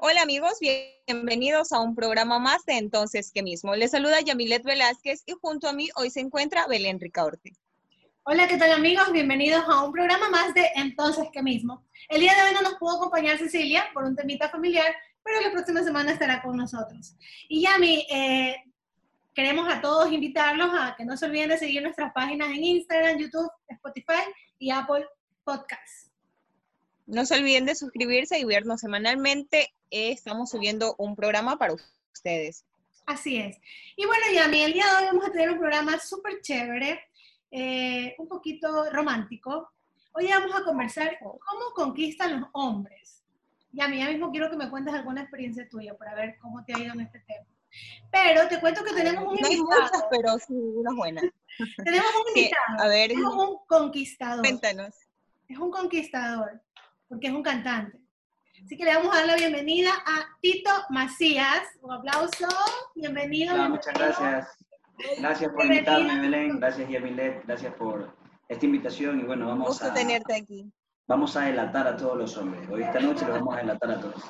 [0.00, 3.74] Hola amigos, bienvenidos a un programa más de Entonces que mismo.
[3.74, 7.50] Les saluda Yamilet Velázquez y junto a mí hoy se encuentra Belén Ricaorte.
[8.22, 9.10] Hola, ¿qué tal amigos?
[9.10, 11.84] Bienvenidos a un programa más de Entonces que mismo.
[12.08, 15.50] El día de hoy no nos pudo acompañar Cecilia por un temita familiar, pero la
[15.50, 17.16] próxima semana estará con nosotros.
[17.48, 18.54] Y Yami, eh,
[19.34, 23.18] queremos a todos invitarlos a que no se olviden de seguir nuestras páginas en Instagram,
[23.18, 24.22] YouTube, Spotify
[24.60, 25.04] y Apple
[25.42, 26.07] Podcasts.
[27.08, 29.72] No se olviden de suscribirse y vernos semanalmente.
[29.90, 31.74] Eh, estamos subiendo un programa para
[32.12, 32.64] ustedes.
[33.06, 33.56] Así es.
[33.96, 37.00] Y bueno, Yami, el día de hoy vamos a tener un programa súper chévere,
[37.50, 39.70] eh, un poquito romántico.
[40.12, 43.22] Hoy vamos a conversar cómo conquistan los hombres.
[43.72, 46.78] Yami, ya mismo quiero que me cuentes alguna experiencia tuya para ver cómo te ha
[46.78, 47.46] ido en este tema.
[48.12, 49.70] Pero te cuento que tenemos un no invitado.
[49.72, 51.22] Hay muchas, pero sí, una buena.
[51.82, 52.80] Tenemos un Sí, invitado.
[52.80, 54.40] a ver, Tenemos un conquistador.
[54.40, 54.94] cuéntanos.
[55.48, 56.60] Es un conquistador,
[57.08, 57.98] porque es un cantante.
[58.64, 61.62] Así que le vamos a dar la bienvenida a Tito Macías.
[61.80, 62.46] Un aplauso.
[62.94, 63.54] Bienvenido.
[63.54, 64.48] Hola, muchas gracias.
[65.18, 65.98] Gracias por Bienvenido.
[66.00, 66.58] invitarme, Belén.
[66.60, 67.44] Gracias, Yamilet.
[67.46, 68.14] Gracias por
[68.48, 69.20] esta invitación.
[69.20, 70.70] Y bueno, vamos Gusto a, tenerte aquí.
[71.06, 72.68] vamos a delatar a todos los hombres.
[72.68, 74.22] Hoy esta noche los vamos a delatar a todos.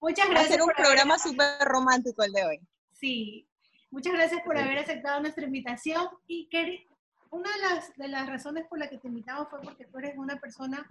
[0.00, 0.52] Muchas Va a gracias.
[0.52, 2.60] ser un por programa súper romántico el de hoy.
[2.92, 3.48] Sí.
[3.90, 6.08] Muchas gracias por haber aceptado nuestra invitación.
[6.26, 6.88] Y que
[7.30, 10.14] una de las, de las razones por las que te invitamos fue porque tú eres
[10.18, 10.84] una persona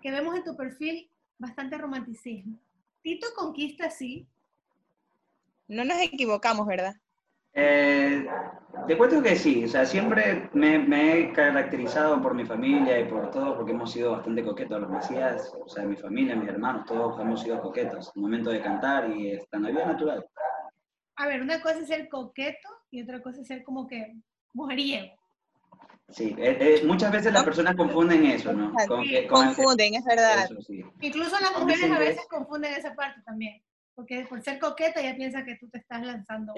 [0.00, 2.58] que vemos en tu perfil bastante romanticismo.
[3.02, 4.26] Tito conquista, sí,
[5.68, 6.94] No nos equivocamos, ¿verdad?
[7.54, 8.26] Eh,
[8.86, 13.04] te cuento que sí, o sea, siempre me, me he caracterizado por mi familia y
[13.04, 16.86] por todo, porque hemos sido bastante coquetos, los Macías, o sea, mi familia, mis hermanos,
[16.86, 18.12] todos hemos sido coquetos.
[18.14, 20.24] El momento de cantar y esta en la vida natural.
[21.16, 24.14] A ver, una cosa es ser coqueto y otra cosa es ser como que
[24.54, 25.17] mujeriego.
[26.10, 28.72] Sí, eh, eh, muchas veces las personas confunden eso, ¿no?
[28.86, 30.44] Con que- con el- Confunden, es verdad.
[30.44, 30.82] eso, sí.
[31.02, 33.62] Incluso las mujeres a veces es- confunden esa parte también.
[33.94, 36.54] Porque por ser coqueta ya piensa que tú te estás lanzando.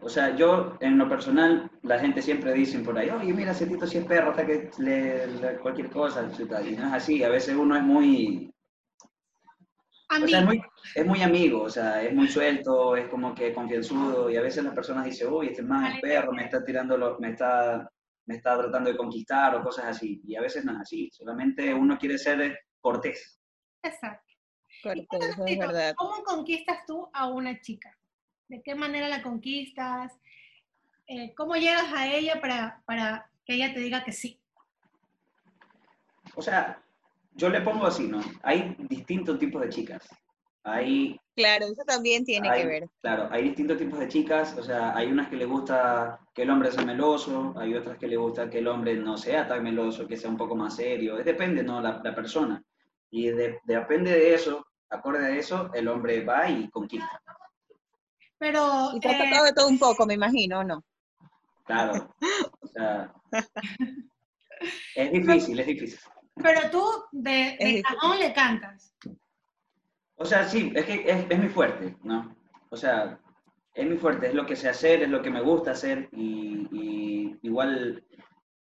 [0.00, 3.66] O sea, yo en lo personal, la gente siempre dice por ahí, oye, mira, ese
[3.66, 6.26] Tito si es perro, hasta que le, le- cualquier cosa,
[6.66, 8.50] y no es así, a veces uno es muy,
[10.10, 10.46] o sea, es Amigo.
[10.46, 10.62] muy,
[10.94, 14.64] es muy amigo, o sea, es muy suelto, es como que confianzudo, y a veces
[14.64, 17.90] las personas dicen, uy, este man es perro, me está tirando, lo- me está,
[18.26, 21.72] me está tratando de conquistar o cosas así, y a veces no es así, solamente
[21.72, 23.40] uno quiere ser cortés.
[23.82, 24.24] Exacto.
[24.82, 25.94] Eso es verdad.
[25.96, 27.96] ¿Cómo conquistas tú a una chica?
[28.48, 30.12] ¿De qué manera la conquistas?
[31.06, 34.38] Eh, ¿Cómo llegas a ella para, para que ella te diga que sí?
[36.34, 36.82] O sea,
[37.34, 38.20] yo le pongo así, ¿no?
[38.42, 40.08] Hay distintos tipos de chicas.
[40.64, 42.88] Hay Claro, eso también tiene hay- que ver.
[43.02, 46.50] Claro, hay distintos tipos de chicas, o sea, hay unas que le gusta que el
[46.50, 50.06] hombre sea meloso, hay otras que le gusta que el hombre no sea tan meloso,
[50.06, 51.80] que sea un poco más serio, depende, ¿no?
[51.80, 52.62] La, la persona.
[53.10, 57.20] Y de- depende de eso, acorde a eso, el hombre va y conquista.
[58.38, 60.84] Pero, Y te ha eh, de todo un poco, me imagino, ¿o ¿no?
[61.64, 62.08] Claro,
[62.60, 63.12] o sea,
[64.94, 65.98] es difícil, es difícil.
[66.36, 68.94] pero tú de, de cajón le cantas.
[70.16, 72.34] O sea, sí, es que es, es mi fuerte, ¿no?
[72.70, 73.18] O sea,
[73.74, 77.36] es mi fuerte, es lo que sé hacer, es lo que me gusta hacer y,
[77.42, 78.02] igual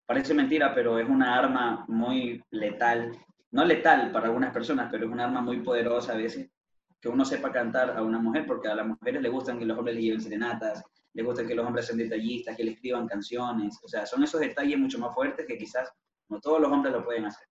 [0.06, 3.12] parece mentira, pero es una arma muy letal.
[3.52, 6.50] No letal para algunas personas, pero es una arma muy poderosa a veces.
[7.00, 9.78] Que uno sepa cantar a una mujer, porque a las mujeres le gustan que los
[9.78, 13.80] hombres le lleven serenatas, les gusta que los hombres sean detallistas, que le escriban canciones.
[13.84, 15.92] O sea, son esos detalles mucho más fuertes que quizás
[16.30, 17.48] no todos los hombres lo pueden hacer.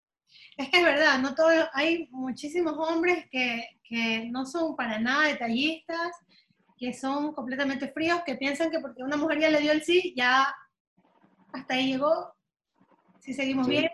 [0.58, 5.28] Es que es verdad, no todo, hay muchísimos hombres que, que no son para nada
[5.28, 6.12] detallistas,
[6.78, 10.14] que son completamente fríos, que piensan que porque una mujer ya le dio el sí,
[10.16, 10.54] ya
[11.54, 12.34] hasta ahí llegó,
[13.20, 13.72] si seguimos Sí.
[13.74, 13.90] bien,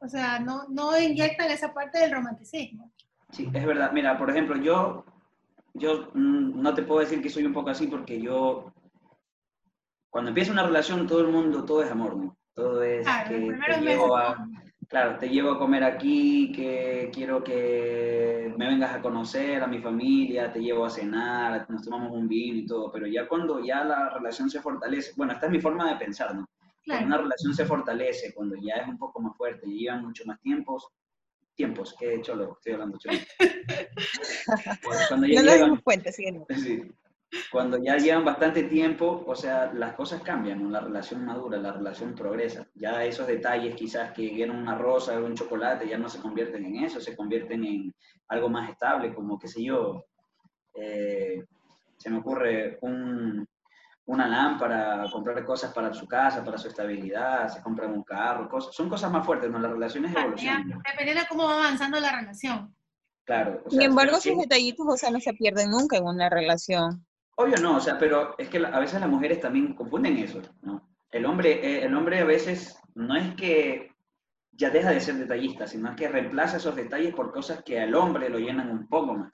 [0.00, 2.92] o sea, no, no inyectan esa parte del romanticismo.
[3.30, 3.92] Sí, es verdad.
[3.92, 5.04] Mira, por ejemplo, yo,
[5.74, 8.72] yo mm, no te puedo decir que soy un poco así porque yo,
[10.10, 12.36] cuando empieza una relación, todo el mundo, todo es amor, ¿no?
[12.54, 14.46] Todo es Claro, que te llevo a,
[14.92, 19.78] claro, te llevo a comer aquí, que quiero que me vengas a conocer a mi
[19.78, 23.84] familia, te llevo a cenar, nos tomamos un vino y todo, pero ya cuando ya
[23.84, 26.46] la relación se fortalece, bueno, esta es mi forma de pensar, ¿no?
[26.46, 30.24] Cuando Claro, una relación se fortalece, cuando ya es un poco más fuerte, llevan mucho
[30.26, 30.86] más tiempos,
[31.54, 33.16] tiempos, que cholo, estoy hablando cholo.
[35.08, 36.82] Cuando ya No llevan, dimos cuenta, sí, sí,
[37.50, 40.70] cuando ya llevan bastante tiempo, o sea, las cosas cambian, ¿no?
[40.70, 42.66] la relación madura, la relación progresa.
[42.74, 46.64] Ya esos detalles quizás que eran una rosa o un chocolate ya no se convierten
[46.64, 47.94] en eso, se convierten en
[48.28, 50.04] algo más estable, como qué sé yo,
[50.74, 51.42] eh,
[51.96, 53.46] se me ocurre un,
[54.06, 58.74] una lámpara, comprar cosas para su casa, para su estabilidad, se compran un carro, cosas,
[58.74, 59.58] son cosas más fuertes, ¿no?
[59.58, 60.82] Las relaciones ya, evolucionan.
[60.84, 62.74] dependiendo de cómo va avanzando la relación.
[63.24, 63.62] Claro.
[63.68, 67.06] Sin embargo, sus detallitos, o sea, no se pierden nunca en una relación.
[67.42, 70.88] Obvio no, o sea, pero es que a veces las mujeres también confunden eso, ¿no?
[71.10, 73.90] El hombre, eh, el hombre a veces no es que
[74.52, 78.28] ya deja de ser detallista, sino que reemplaza esos detalles por cosas que al hombre
[78.28, 79.32] lo llenan un poco más.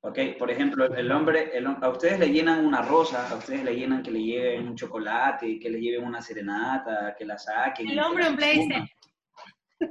[0.00, 0.18] ¿Ok?
[0.38, 1.52] Por ejemplo, el hombre,
[1.82, 5.58] a ustedes le llenan una rosa, a ustedes le llenan que le lleven un chocolate,
[5.58, 7.90] que le lleven una serenata, que la saquen.
[7.90, 8.88] El hombre un PlayStation.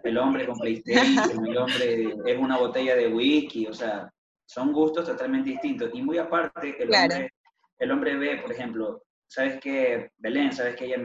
[0.03, 4.11] El hombre con PlayStation, el hombre es una botella de whisky, o sea,
[4.47, 5.91] son gustos totalmente distintos.
[5.93, 7.33] Y muy aparte, el, hombre,
[7.77, 10.11] el hombre ve, por ejemplo, ¿sabes qué?
[10.17, 10.85] Belén, ¿sabes qué?
[10.85, 10.97] Ella,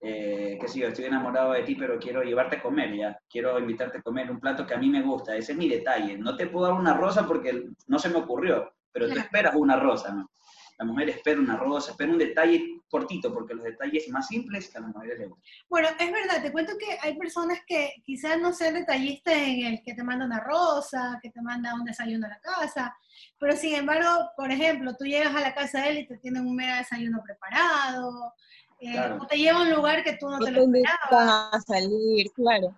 [0.00, 3.56] eh, qué sé yo, estoy enamorado de ti, pero quiero llevarte a comer ya, quiero
[3.58, 6.16] invitarte a comer un plato que a mí me gusta, ese es mi detalle.
[6.18, 9.76] No te puedo dar una rosa porque no se me ocurrió, pero tú esperas una
[9.76, 10.30] rosa, ¿no?
[10.78, 14.80] La mujer espera una rosa, espera un detalle cortito, porque los detalles más simples a
[14.80, 15.50] las mujeres les gustan.
[15.70, 19.82] Bueno, es verdad, te cuento que hay personas que quizás no sean detallistas en el
[19.82, 22.94] que te manda una rosa, que te manda un desayuno a la casa,
[23.38, 26.46] pero sin embargo, por ejemplo, tú llegas a la casa de él y te tienen
[26.46, 28.34] un mega desayuno preparado,
[28.78, 31.54] eh, o te lleva a un lugar que tú no te lo esperabas.
[31.54, 32.76] a salir, claro.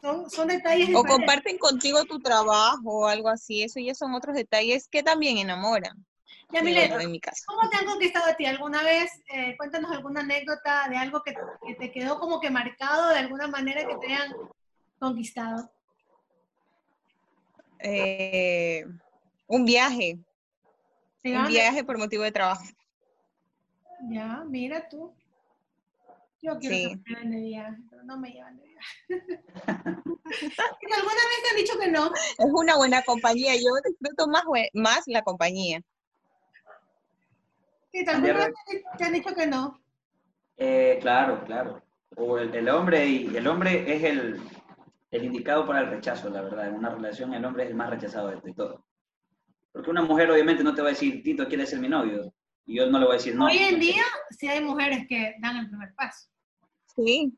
[0.00, 0.90] Son, son detalles.
[0.96, 3.62] O comparten contigo tu trabajo o algo así.
[3.62, 6.04] Eso ya son otros detalles que también enamoran.
[6.54, 6.92] Ya, Milet,
[7.46, 8.46] ¿cómo te han conquistado a ti?
[8.46, 9.10] ¿Alguna vez?
[9.26, 11.34] Eh, cuéntanos alguna anécdota de algo que,
[11.66, 14.32] que, te quedó como que marcado de alguna manera que te hayan
[15.00, 15.68] conquistado.
[17.80, 18.84] Eh,
[19.48, 20.20] un viaje.
[21.24, 22.64] Un viaje por motivo de trabajo.
[24.08, 25.12] Ya, mira tú.
[26.40, 28.96] Yo quiero que me lleven de viaje, pero no me llevan de viaje.
[29.88, 32.12] ¿Alguna vez te han dicho que no?
[32.14, 33.56] Es una buena compañía.
[33.56, 35.82] Yo disfruto más, más la compañía.
[37.94, 38.54] ¿Sí, ¿Alguna vez
[38.98, 39.80] te han dicho que no?
[40.56, 41.80] Eh, claro, claro.
[42.16, 44.40] O el, hombre y el hombre es el,
[45.12, 46.68] el, indicado para el rechazo, la verdad.
[46.68, 48.84] En una relación el hombre es el más rechazado de, de todo.
[49.70, 52.34] Porque una mujer obviamente no te va a decir, Tito, ¿quieres ser mi novio?
[52.66, 53.46] Y yo no le voy a decir no.
[53.46, 56.28] Hoy en día sí hay mujeres que dan el primer paso.
[56.96, 57.32] Sí.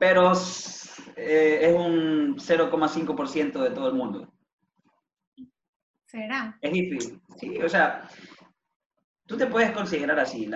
[0.00, 0.32] Pero
[1.14, 4.32] eh, es un 0,5% de todo el mundo.
[6.06, 6.58] ¿Será?
[6.60, 7.22] Es difícil.
[7.38, 8.08] Sí, o sea,
[9.26, 10.50] tú te puedes considerar así.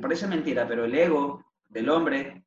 [0.00, 2.44] parece mentira, pero el ego del hombre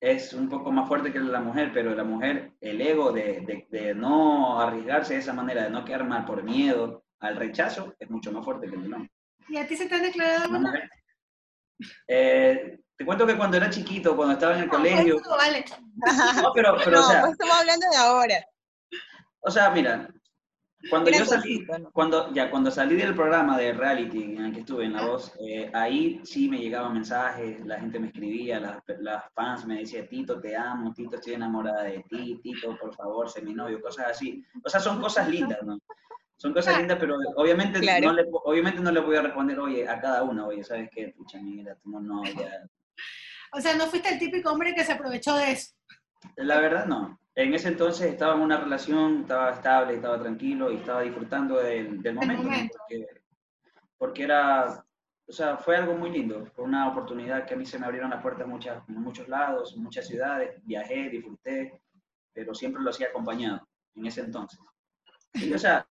[0.00, 3.12] es un poco más fuerte que el de la mujer, pero la mujer, el ego
[3.12, 7.94] de, de, no arriesgarse de esa manera, de no quedar mal por miedo al rechazo,
[7.98, 9.10] es mucho más fuerte que el del hombre.
[9.48, 10.90] ¿Y a ti se te han declarado una?
[12.06, 15.20] Eh, te cuento que cuando era chiquito, cuando estaba en el colegio.
[15.28, 15.64] vale.
[16.42, 18.44] No, pero, pero o sea, pues estamos hablando de ahora.
[19.40, 20.08] O sea, mira,
[20.90, 24.84] cuando yo salí, cuando, ya, cuando salí del programa de reality en el que estuve
[24.84, 29.24] en La Voz, eh, ahí sí me llegaban mensajes, la gente me escribía, las, las,
[29.34, 33.42] fans me decían, Tito, te amo, Tito, estoy enamorada de ti, Tito, por favor, sé
[33.42, 34.44] mi novio, cosas así.
[34.64, 35.78] O sea, son cosas lindas, ¿no?
[36.36, 40.00] Son cosas lindas, pero obviamente, no le, obviamente no le voy a responder, oye, a
[40.00, 41.08] cada una, oye, ¿sabes qué?
[41.08, 42.68] Pucha, mira, tú no, ya.
[43.52, 45.72] O sea, no fuiste el típico hombre que se aprovechó de eso.
[46.36, 47.18] La verdad, no.
[47.34, 52.02] En ese entonces estaba en una relación, estaba estable, estaba tranquilo y estaba disfrutando del,
[52.02, 52.76] del momento.
[53.96, 54.84] Porque, era,
[55.26, 56.46] o sea, fue algo muy lindo.
[56.46, 59.74] Fue una oportunidad que a mí se me abrieron las puertas muchas, en muchos lados,
[59.76, 60.60] en muchas ciudades.
[60.64, 61.80] Viajé, disfruté,
[62.32, 64.58] pero siempre lo hacía acompañado en ese entonces.
[65.34, 65.86] Y, o sea,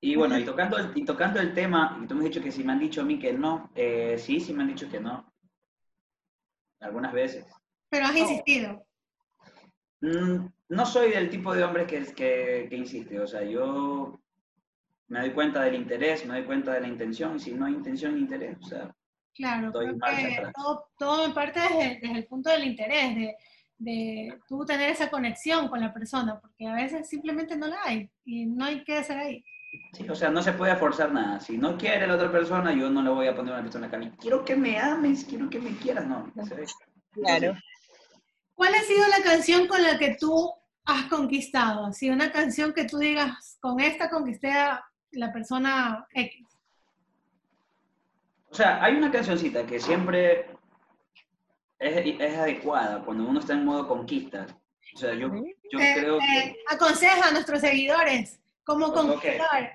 [0.00, 2.52] y bueno, y tocando, el, y tocando el tema, y tú me has dicho que
[2.52, 5.00] si me han dicho a mí que no, eh, sí, sí me han dicho que
[5.00, 5.32] no.
[6.80, 7.46] Algunas veces.
[7.88, 8.84] Pero has insistido.
[10.02, 14.20] Mm, no soy del tipo de hombre que, que, que, insiste, o sea, yo
[15.08, 17.74] me doy cuenta del interés, me doy cuenta de la intención, y si no hay
[17.74, 18.94] intención ni interés, o sea,
[19.34, 23.36] claro, todo, todo en parte desde, desde, el punto del interés, de,
[23.78, 28.10] de tú tener esa conexión con la persona, porque a veces simplemente no la hay
[28.24, 29.44] y no hay que hacer ahí.
[29.92, 31.40] Sí, o sea, no se puede forzar nada.
[31.40, 33.86] Si no quiere la otra persona, yo no le voy a poner a una persona
[33.86, 33.98] acá.
[34.20, 36.30] Quiero que me ames, quiero que me quieras, no.
[37.12, 37.54] Claro.
[38.62, 40.54] ¿Cuál ha sido la canción con la que tú
[40.84, 41.92] has conquistado?
[41.92, 46.46] Si una canción que tú digas, con esta conquisté a la persona X.
[48.48, 50.46] O sea, hay una cancioncita que siempre
[51.80, 54.46] es, es adecuada cuando uno está en modo conquista.
[54.94, 55.26] O sea, yo,
[55.72, 56.38] yo eh, creo que...
[56.38, 59.72] Eh, aconseja a nuestros seguidores cómo conquistar.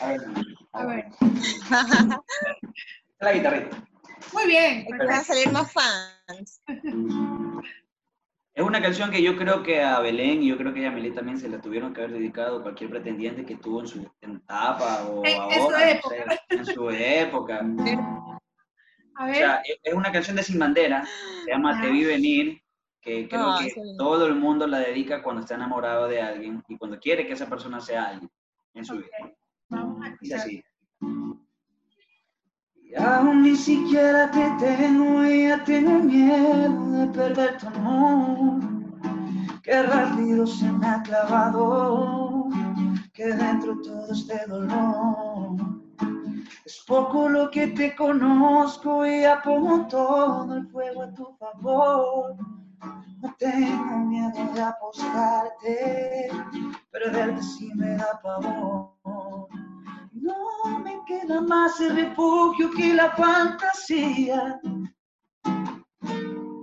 [0.00, 0.20] A ver.
[0.72, 1.04] A ver.
[3.20, 3.86] La guitarrita.
[4.32, 4.86] Muy bien.
[4.96, 6.62] Van a salir más fans.
[8.54, 11.10] Es una canción que yo creo que a Belén y yo creo que a Yamile
[11.12, 15.04] también se la tuvieron que haber dedicado a cualquier pretendiente que tuvo en su etapa
[15.08, 16.40] o en, ahora, su época.
[16.50, 17.60] en su época.
[19.16, 19.32] A ver.
[19.32, 21.04] O sea, es una canción de Sin Bandera,
[21.44, 22.62] se llama Te vi venir,
[23.00, 23.74] que creo Ah, que es.
[23.96, 27.48] todo el mundo la dedica cuando está enamorado de alguien y cuando quiere que esa
[27.48, 28.30] persona sea alguien
[28.74, 29.08] en su vida.
[29.70, 30.38] Vamos a escuchar.
[30.40, 30.62] así.
[32.92, 38.60] Y aún ni siquiera te tengo y ya tengo miedo de perder tu amor.
[39.62, 42.48] Qué rápido se me ha clavado,
[43.14, 45.56] que dentro todo este dolor.
[46.66, 52.36] Es poco lo que te conozco y ya todo el fuego a tu favor.
[53.22, 56.28] No tengo miedo de apostarte,
[56.90, 59.48] perderte si me da pavor.
[60.22, 64.60] No me queda más el refugio que la fantasía.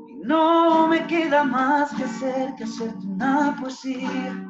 [0.07, 4.47] Y no me queda más que hacer que hacerte una poesía.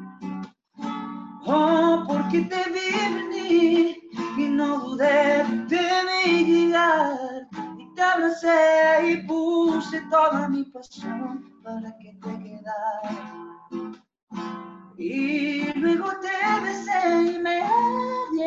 [1.44, 3.96] Oh, porque te vi venir
[4.38, 7.48] y no dudé, te vi llegar
[7.78, 13.40] y te abracé y puse toda mi pasión para que te quedaras.
[14.96, 17.60] Y luego te besé y me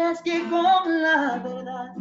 [0.03, 1.95] arriesgué con la verdad.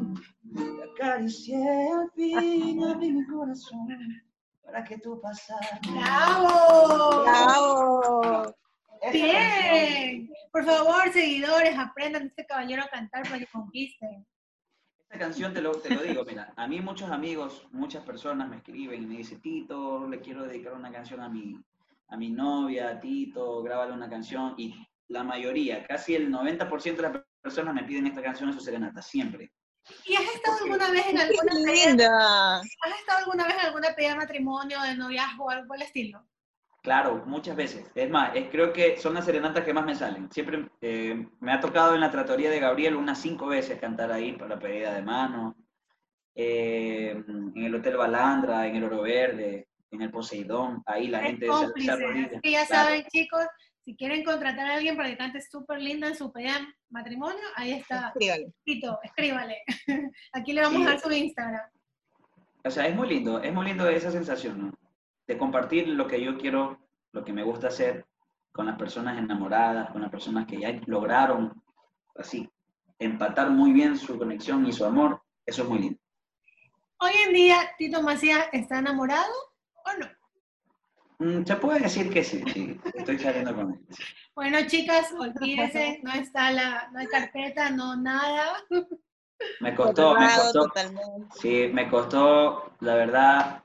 [0.54, 3.88] Te acaricié al fin, abrí mi corazón
[4.64, 5.80] para que tú pasaras.
[5.90, 7.23] ¡Bravo!
[7.23, 8.54] ¡Bravo!
[9.00, 10.30] Esa Bien.
[10.50, 14.26] Por favor, seguidores, aprendan de este caballero a cantar para que conquisten.
[14.99, 18.56] Esta canción te lo, te lo digo, mira, a mí muchos amigos, muchas personas me
[18.56, 21.59] escriben y me dicen, Tito, le quiero dedicar una canción a mi,
[22.09, 24.54] a mi novia, Tito, grábale una canción.
[24.56, 24.75] Y
[25.09, 29.02] la mayoría, casi el 90% de las personas me piden esta canción en su serenata,
[29.02, 29.52] siempre.
[30.06, 32.56] ¿Y has estado alguna vez en ¡Qué alguna linda!
[32.61, 35.82] has estado alguna vez en alguna pedida de matrimonio, de noviazgo o algo por el
[35.82, 36.25] estilo?
[36.82, 37.90] Claro, muchas veces.
[37.94, 40.30] Es más, es- creo que son las serenatas que más me salen.
[40.32, 44.32] Siempre eh, me ha tocado en la tratoría de Gabriel unas cinco veces cantar ahí
[44.32, 45.56] para pedida de mano.
[46.34, 50.82] Eh, en el Hotel Balandra, en el Oro Verde, en el Poseidón.
[50.87, 51.87] Ahí la Es gente se, cómplice.
[51.87, 52.40] se arrodilla.
[52.40, 52.84] Que ya Claro.
[52.88, 53.46] saben, chicos,
[53.84, 57.42] si quieren contratar a alguien para que cante súper linda en su pedida de matrimonio,
[57.56, 58.08] ahí está.
[58.08, 58.52] Escríbale.
[58.64, 59.62] Tito, escríbale.
[60.32, 60.86] Aquí le vamos Sí.
[60.86, 61.70] a dar su Instagram.
[62.64, 64.72] O sea, es muy lindo, es muy lindo esa sensación, ¿no?
[65.26, 66.78] De compartir lo que yo quiero,
[67.12, 68.06] lo que me gusta hacer
[68.52, 71.60] con las personas enamoradas, con las personas que ya lograron,
[72.16, 72.48] así,
[72.98, 75.22] empatar muy bien su conexión y su amor.
[75.44, 75.98] Eso es muy lindo.
[76.98, 79.32] Hoy en día, Tito Macías está enamorado
[79.84, 80.06] o no?
[81.22, 83.80] Mm, Se puede decir que sí, sí, estoy saliendo con él.
[84.34, 88.56] Bueno, chicas, olvídense, no está la, no hay carpeta, no nada.
[89.60, 91.26] Me costó, me costó, totalmente.
[91.36, 93.62] sí, me costó, la verdad,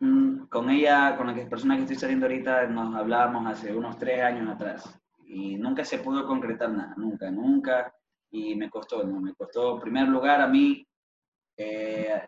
[0.00, 4.22] mm, con ella, con la persona que estoy saliendo ahorita, nos hablábamos hace unos tres
[4.22, 7.94] años atrás y nunca se pudo concretar nada, nunca, nunca,
[8.30, 9.20] y me costó, ¿no?
[9.20, 10.86] Me costó, en primer lugar, a mí,
[11.56, 12.20] eh,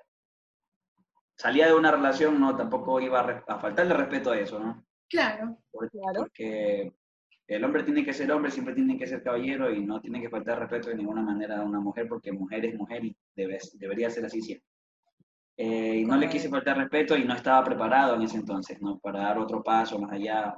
[1.36, 4.84] salía de una relación, no, tampoco iba a, faltarle respeto a eso, ¿no?
[5.08, 5.58] Claro.
[5.70, 6.20] Por- Claro.
[6.22, 6.92] Porque
[7.46, 10.30] el hombre tiene que ser hombre, siempre tiene que ser caballero y no tiene que
[10.30, 14.08] faltar respeto de ninguna manera a una mujer porque mujer es mujer y debe- debería
[14.10, 14.66] ser así siempre.
[15.56, 18.98] Eh, y no le quise faltar respeto y no estaba preparado en ese entonces, ¿no?
[18.98, 20.56] Para dar otro paso más allá.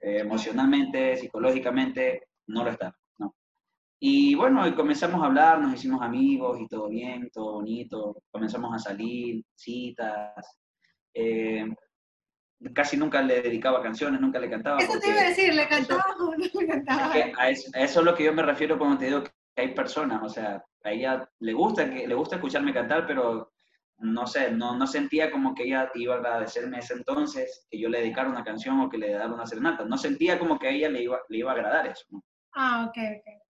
[0.00, 2.94] Eh, emocionalmente, psicológicamente, no lo estaba.
[4.06, 8.22] Y bueno, y comenzamos a hablar, nos hicimos amigos y todo bien, todo bonito.
[8.30, 10.58] Comenzamos a salir, citas.
[11.14, 11.66] eh,
[12.74, 14.76] casi nunca le dedicaba canciones, nunca le cantaba.
[14.76, 17.16] Eso te iba a decir, ¿le cantaba o no le cantaba?
[17.16, 19.22] es que a, eso, a eso es lo que yo me refiero cuando te digo
[19.22, 23.54] que hay personas, o sea, a ella le gusta, que, le gusta escucharme cantar, pero
[24.00, 27.88] no sé, no, no sentía como que ella iba a agradecerme ese entonces que yo
[27.88, 29.86] le dedicara una canción o que le diera una serenata.
[29.86, 32.04] No sentía como que a ella le iba, le iba a agradar eso.
[32.10, 32.22] ¿no?
[32.52, 33.43] Ah, ok, ok.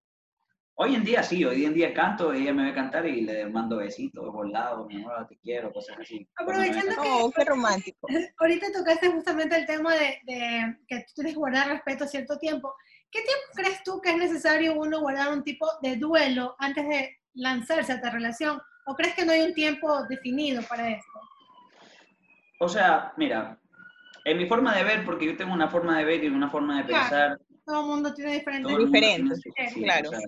[0.77, 3.77] Hoy en día sí, hoy en día canto, ella me ve cantar y le mando
[3.77, 6.29] besitos por lado, mi amor, te quiero, cosas así.
[6.37, 7.07] Aprovechando cantar.
[7.07, 8.09] Oh, qué romántico.
[8.41, 12.75] Ahorita tocaste justamente el tema de, de que tú tienes que guardar respeto cierto tiempo.
[13.13, 17.19] ¿Qué tiempo crees tú que es necesario uno guardar un tipo de duelo antes de
[17.35, 18.61] lanzarse a esta relación?
[18.87, 21.21] ¿O crees que no hay un tiempo definido para esto?
[22.59, 23.61] O sea, mira,
[24.25, 26.79] en mi forma de ver, porque yo tengo una forma de ver y una forma
[26.79, 27.03] de Claro.
[27.09, 28.73] pensar, Todo el mundo tiene diferentes...
[28.73, 30.09] Todo el mundo Diferentes, tiene su- claro.
[30.09, 30.21] o sea,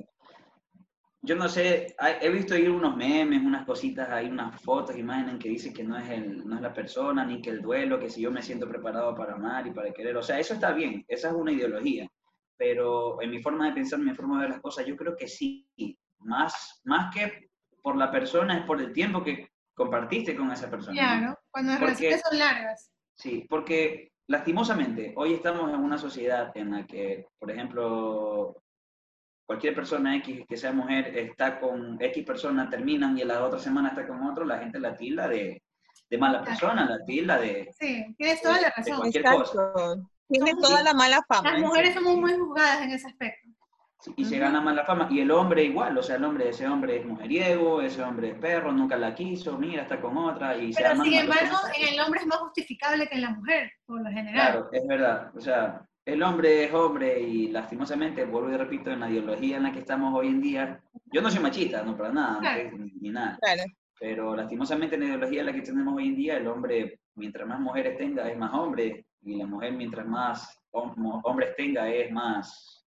[1.23, 5.49] yo no sé, he visto ahí unos memes, unas cositas, hay unas fotos, imágenes que
[5.49, 8.21] dicen que no es, el, no es la persona, ni que el duelo, que si
[8.21, 10.17] yo me siento preparado para amar y para querer.
[10.17, 12.09] O sea, eso está bien, esa es una ideología.
[12.57, 15.17] Pero en mi forma de pensar, en mi forma de ver las cosas, yo creo
[15.17, 15.69] que sí.
[16.19, 17.51] Más, más que
[17.83, 20.95] por la persona, es por el tiempo que compartiste con esa persona.
[20.95, 21.19] ¿no?
[21.19, 22.91] Claro, cuando las relaciones son largas.
[23.15, 28.63] Sí, porque lastimosamente hoy estamos en una sociedad en la que, por ejemplo,
[29.47, 33.91] cualquier persona X que sea mujer está con X persona, terminan y la otra semana
[33.91, 35.63] está con otro, la gente la tilda de,
[36.11, 38.97] de mala persona, la tilda de, Sí, tienes toda la de razón.
[38.99, 39.73] cualquier Exacto.
[39.73, 39.95] cosa.
[40.29, 41.53] Tiene Somos- toda la mala fama.
[41.53, 43.49] Las mujeres somos muy juzgadas en ese aspecto.
[44.17, 44.45] y se Ujú.
[44.45, 45.09] gana mala fama.
[45.11, 48.39] Y el hombre igual, o sea, el hombre, ese hombre es mujeriego, ese hombre es
[48.39, 51.95] perro, nunca la quiso, mira, está con otra y se Pero arman sin embargo, en
[51.95, 54.53] el hombre es más justificable que en la mujer, por lo general.
[54.53, 55.31] Claro, es verdad.
[55.37, 59.65] O sea, el hombre es hombre y lastimosamente, vuelvo y repito, en la ideología en
[59.65, 60.81] la que estamos hoy en día,
[61.13, 62.71] yo no soy machista, no para nada, Claro.
[62.79, 63.63] ni, ni nada, Claro.
[63.99, 67.47] pero lastimosamente en la ideología en la que tenemos hoy en día, el hombre, mientras
[67.49, 72.11] más mujeres tenga, es más hombre, y la mujer, mientras más hom- hombres tenga, es
[72.13, 72.85] más...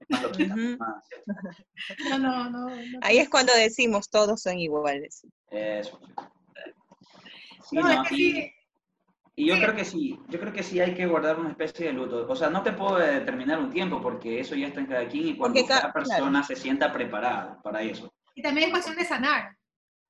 [0.00, 1.08] Es más loquita, más-
[2.10, 2.68] No, no, no.
[2.70, 2.98] no.
[3.02, 5.26] Ahí es cuando decimos todos son iguales.
[5.50, 6.00] Eso.
[7.68, 8.52] Sí, No, no, es que sí,
[9.38, 9.60] Y yo Sí.
[9.62, 12.26] creo que sí, yo creo que sí hay que guardar una especie de luto.
[12.26, 15.28] O sea, no te puedo determinar un tiempo porque eso ya está en cada quien
[15.28, 18.12] y cuando Porque ca- cada persona se sienta preparada para eso.
[18.34, 19.54] y también es cuestión de sanar.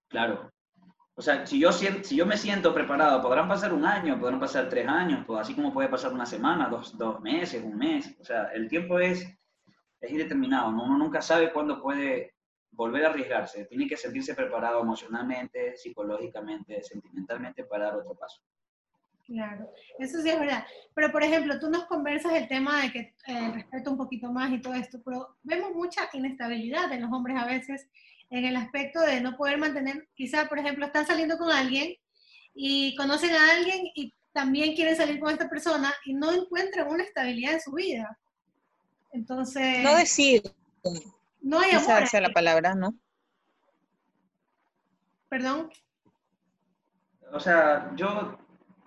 [0.09, 0.50] Claro.
[1.18, 4.68] O sea, si yo, si yo me siento preparado, podrán pasar un año, podrán pasar
[4.68, 8.14] tres años, así como puede pasar una semana, dos, dos meses, un mes.
[8.21, 9.23] O sea, el tiempo es,
[10.00, 10.85] es indeterminado, ¿no?
[10.85, 12.35] uno nunca sabe cuándo puede
[12.71, 13.64] volver a arriesgarse.
[13.64, 18.42] Tiene que sentirse preparado emocionalmente, psicológicamente, sentimentalmente para dar otro paso.
[19.26, 19.68] Claro,
[19.99, 20.64] eso sí es verdad.
[20.95, 24.52] Pero, por ejemplo, tú nos conversas el tema de que eh, respeto un poquito más
[24.52, 27.88] y todo esto, pero vemos mucha inestabilidad en los hombres a veces
[28.30, 31.95] en el aspecto de no poder mantener, quizá, por ejemplo, están saliendo con alguien
[32.54, 37.02] y conocen a alguien y también quieren salir con esta persona y no encuentran una
[37.02, 38.18] estabilidad en su vida.
[39.12, 40.42] Entonces, No decir,
[41.40, 41.83] no hay amor.
[41.83, 42.95] esa esa es la palabra, ¿no?
[45.28, 45.71] Perdón.
[47.33, 48.38] O sea, yo,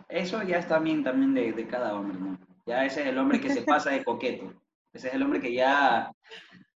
[0.09, 2.37] eso ya es también, también de, de cada hombre, ¿no?
[2.65, 4.53] Ya ese es el hombre que se pasa de coqueto.
[4.93, 6.11] Ese es el hombre que ya,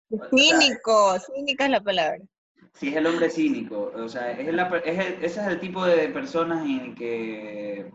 [0.10, 2.20] o sea, Cínico, cínica es la palabra.
[2.74, 3.92] sí es el hombre cínico.
[3.96, 4.38] O sea, es
[4.70, 7.92] per- es el- ese es el tipo de personas en que,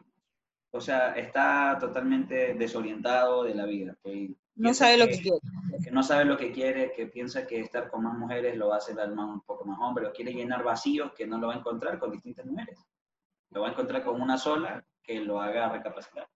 [0.73, 3.97] o sea, está totalmente desorientado de la vida.
[4.03, 5.39] que No sabe lo que quiere.
[5.85, 8.75] que no sabe lo que quiere, que piensa que estar con más mujeres lo va
[8.75, 11.47] a hacer al más, un poco más hombre, o quiere llenar vacíos que no lo
[11.47, 12.81] va a encontrar con distintas mujeres.
[13.51, 16.29] Lo va a encontrar con una sola que lo haga recapacitar.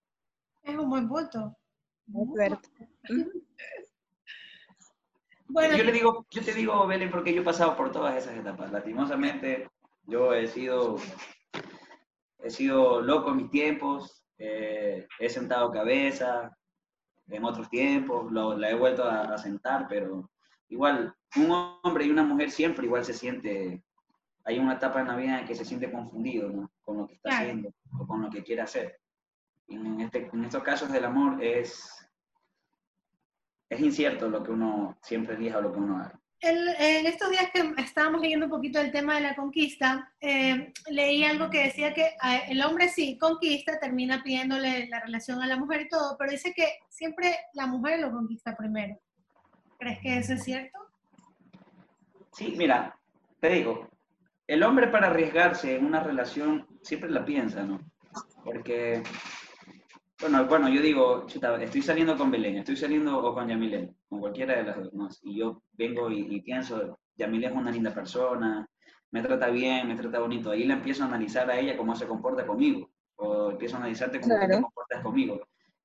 [0.63, 1.55] Es un buen punto.
[2.09, 2.69] Es cierto.
[5.49, 8.35] Bueno, yo, le digo, yo te digo, Belén, porque yo he pasado por todas esas
[8.39, 8.73] etapas.
[8.73, 9.69] Lastimosamente,
[10.05, 10.97] yo he sido,
[12.39, 16.57] he sido loco en mis tiempos, eh, he sentado cabeza
[17.27, 20.31] en otros tiempos, lo- la he vuelto a, a sentar, pero
[20.71, 23.85] igual, un hombre y una mujer siempre igual se siente,
[24.45, 26.71] hay una etapa en la vida en que se siente confundido ¿no?
[26.83, 27.45] con lo que está Claro.
[27.45, 28.99] haciendo o con lo que quiere hacer.
[29.69, 32.07] Y en, este, en estos casos del amor es,
[33.69, 36.19] es incierto lo que uno siempre elija o lo que uno haga.
[36.41, 40.73] El- en estos días que estábamos leyendo un poquito el tema de la conquista, eh,
[40.91, 42.17] leí algo que decía que
[42.49, 46.53] el hombre sí conquista, termina pidiéndole la relación a la mujer y todo, pero dice
[46.53, 48.99] que siempre la mujer lo conquista primero.
[49.79, 50.79] ¿Crees que eso es cierto?
[52.33, 52.99] Sí, mira,
[53.39, 53.89] te digo,
[54.47, 57.81] el hombre para arriesgarse en una relación siempre la piensa, ¿no?
[58.45, 59.03] Porque,
[60.21, 64.21] bueno, bueno, yo digo, chuta, estoy saliendo con Belén, estoy saliendo o con Yamilén, con
[64.21, 65.09] cualquiera de las dos, ¿no?
[65.23, 68.67] Y yo vengo y, y pienso, Yamilén es una linda persona,
[69.11, 72.07] me trata bien, me trata bonito, ahí la empiezo a analizar a ella cómo se
[72.07, 74.63] comporta conmigo, o empiezo a analizarte cómo tú te Claro.
[74.63, 75.41] comportas conmigo,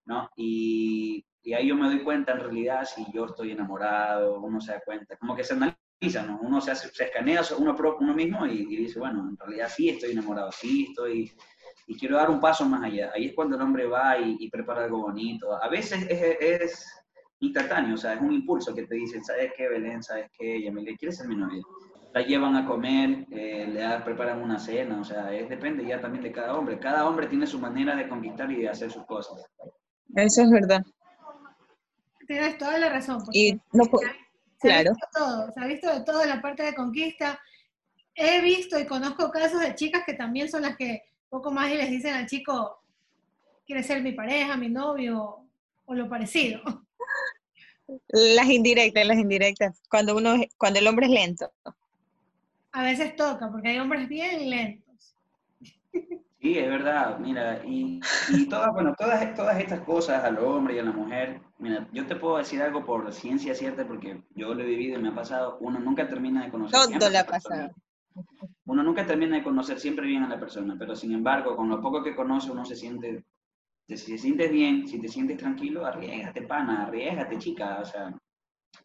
[0.05, 0.29] ¿no?
[0.35, 4.71] Y, y ahí yo me doy cuenta en realidad si yo estoy enamorado, uno se
[4.73, 6.39] da cuenta, como que se analiza, ¿no?
[6.41, 9.69] Uno se, hace- se escanea uno, pro- uno mismo y, y dice, bueno, en realidad
[9.75, 11.31] sí estoy enamorado, sí estoy,
[11.87, 13.11] y quiero dar un paso más allá.
[13.15, 15.51] Ahí es cuando el hombre va y, y prepara algo bonito.
[15.61, 16.85] A veces es, es
[17.39, 20.03] instantáneo, o sea, es un impulso que te dicen, ¿sabes qué, Belén?
[20.03, 20.95] ¿Sabes qué, Yamile?
[20.97, 21.61] ¿Quieres ser mi novia?
[22.13, 25.99] La llevan a comer, eh, le da- preparan una cena, o sea, es, depende ya
[25.99, 26.79] también de cada hombre.
[26.79, 29.43] Cada hombre tiene su manera de conquistar y de hacer sus cosas.
[30.15, 30.83] Eso es verdad.
[32.27, 33.17] Tienes toda la razón.
[33.23, 33.83] porque Y no
[34.59, 34.91] se ha claro.
[34.91, 37.39] visto todo, se ha visto de todo en la parte de conquista.
[38.15, 41.75] He visto y conozco casos de chicas que también son las que poco más y
[41.75, 42.81] les dicen al chico,
[43.65, 45.45] ¿quieres ser mi pareja, mi novio
[45.85, 46.61] o lo parecido?
[48.09, 49.81] Las indirectas, las indirectas.
[49.89, 51.51] Cuando uno, cuando el hombre es lento.
[52.71, 55.15] A veces toca, porque hay hombres bien lentos.
[56.39, 60.79] Sí, es verdad, mira, y, y todas, bueno, todas, todas estas cosas al hombre y
[60.79, 64.61] a la mujer, mira, yo te puedo decir algo por ciencia cierta, porque yo lo
[64.61, 67.71] he vivido y me ha pasado, uno nunca termina de conocer Todo le ha pasado.
[68.65, 71.81] Uno nunca termina de conocer siempre bien a la persona, pero sin embargo, con lo
[71.81, 73.23] poco que conoce, uno se siente,
[73.87, 78.13] si te sientes bien, si te sientes tranquilo, arriesgate, pana, arriesgate, chica, o sea,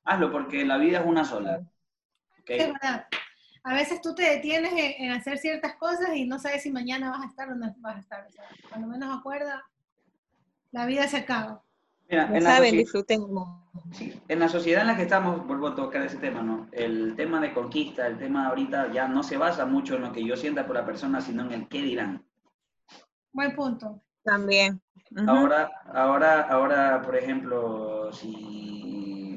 [0.04, 1.60] hazlo, porque la vida es una sola.
[2.46, 3.06] Es verdad.
[3.64, 7.10] A veces tú te detienes en, en hacer ciertas cosas y no sabes si mañana
[7.10, 8.26] vas a estar o no vas a estar.
[8.26, 9.62] O sea, cuando menos acuerda,
[10.72, 11.62] la vida se acaba.
[12.08, 13.22] Mira, en la, saben, disfruten.
[13.92, 16.68] sí, en la sociedad en la que estamos, vuelvo a tocar ese tema, ¿no?
[16.72, 20.24] El tema de conquista, el tema ahorita ya no se basa mucho en lo que
[20.24, 22.24] yo sienta por la persona, sino en el qué dirán.
[23.32, 24.02] Buen punto.
[24.24, 24.80] También.
[25.10, 25.30] Ujú.
[25.30, 28.91] Ahora, ahora, ahora, por ejemplo, si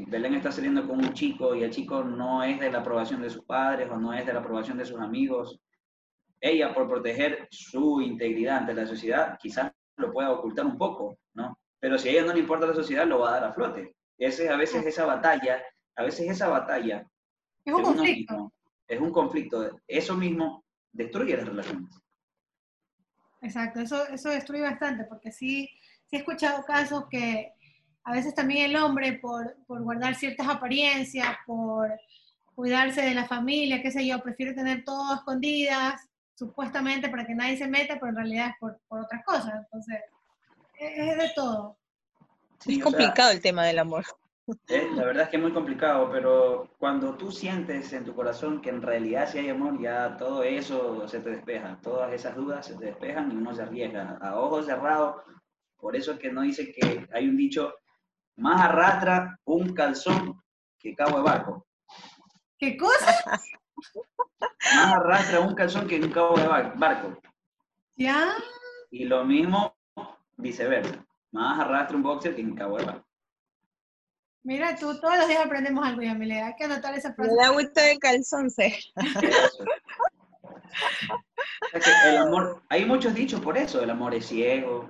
[0.08, 3.30] Belén está saliendo con un chico y el chico no es de la aprobación de
[3.30, 5.60] sus padres o no es de la aprobación de sus amigos,
[6.40, 11.58] ella por proteger su integridad ante la sociedad, quizás lo pueda ocultar un poco, ¿no?
[11.80, 13.96] Pero si a ella no le importa la sociedad, lo va a dar a flote.
[14.18, 15.62] Ese, a veces esa batalla,
[15.96, 17.06] a veces esa batalla
[17.64, 18.34] Es un conflicto.
[18.34, 18.54] mismo,
[18.88, 19.82] es un conflicto.
[19.88, 21.90] Eso mismo destruye las relaciones.
[23.42, 25.70] Exacto, eso, eso destruye bastante, porque sí,
[26.06, 27.54] sí he escuchado casos que
[28.06, 31.92] a veces también el hombre, por, por guardar ciertas apariencias, por
[32.54, 36.02] cuidarse de la familia, qué sé yo, prefiere tener todo escondidas,
[36.36, 39.54] supuestamente para que nadie se meta, pero en realidad es por, por otras cosas.
[39.56, 39.98] Entonces,
[40.80, 41.78] es, es de todo.
[42.60, 44.06] Sí, Es o sea, complicado el tema del amor.
[44.68, 48.62] Eh, la verdad es que es muy complicado, pero cuando tú sientes en tu corazón
[48.62, 52.68] que en realidad sí hay amor, ya todo eso se te despeja, todas esas dudas
[52.68, 55.24] se te despejan y uno se arriesga a ojos cerrados.
[55.78, 57.74] Por eso es que no dice que hay un dicho,
[58.38, 60.42] más arrastra un calzón
[60.80, 61.66] que cabo de barco.
[62.58, 63.24] ¿Qué cosa?
[64.76, 67.18] Más arrastra un calzón que un cabo de bar- barco.
[67.96, 68.34] Ya,
[68.92, 69.76] Y lo mismo
[70.38, 71.06] viceversa.
[71.32, 73.06] Más arrastra un boxer que un cabo de barco.
[74.44, 77.32] mira tú, todos los días aprendemos algo, Yamile, hay que anotar esa frase.
[77.32, 78.48] Me da vuelta del calzón.
[78.48, 78.70] O sea
[82.04, 84.88] que el amor, hay muchos dichos por eso, el amor es ciego.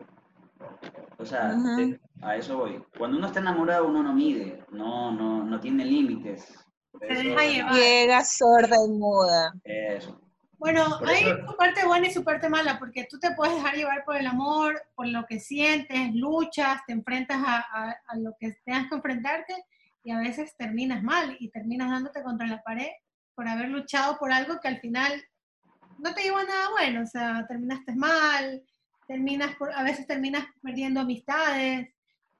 [1.17, 2.83] O sea, de- a eso voy.
[2.97, 6.53] Cuando uno está enamorado, uno no mide, no, no, no tiene límites.
[6.99, 7.73] Se deja llevar.
[7.73, 9.53] Ciega, sorda y muda.
[9.63, 10.21] Eso.
[10.57, 13.55] Bueno, Por hay eso- su parte buena y su parte mala, porque tú te puedes
[13.55, 18.15] dejar llevar por el amor, por lo que sientes, luchas, te enfrentas a, a- a
[18.17, 19.53] lo que tengas que enfrentarte
[20.03, 22.87] y a veces terminas mal y terminas dándote contra la pared
[23.35, 25.21] por haber luchado por algo que al final
[25.99, 28.63] no te llevó a nada bueno, o sea, terminaste mal,
[29.07, 31.89] terminas por, a veces terminas perdiendo amistades,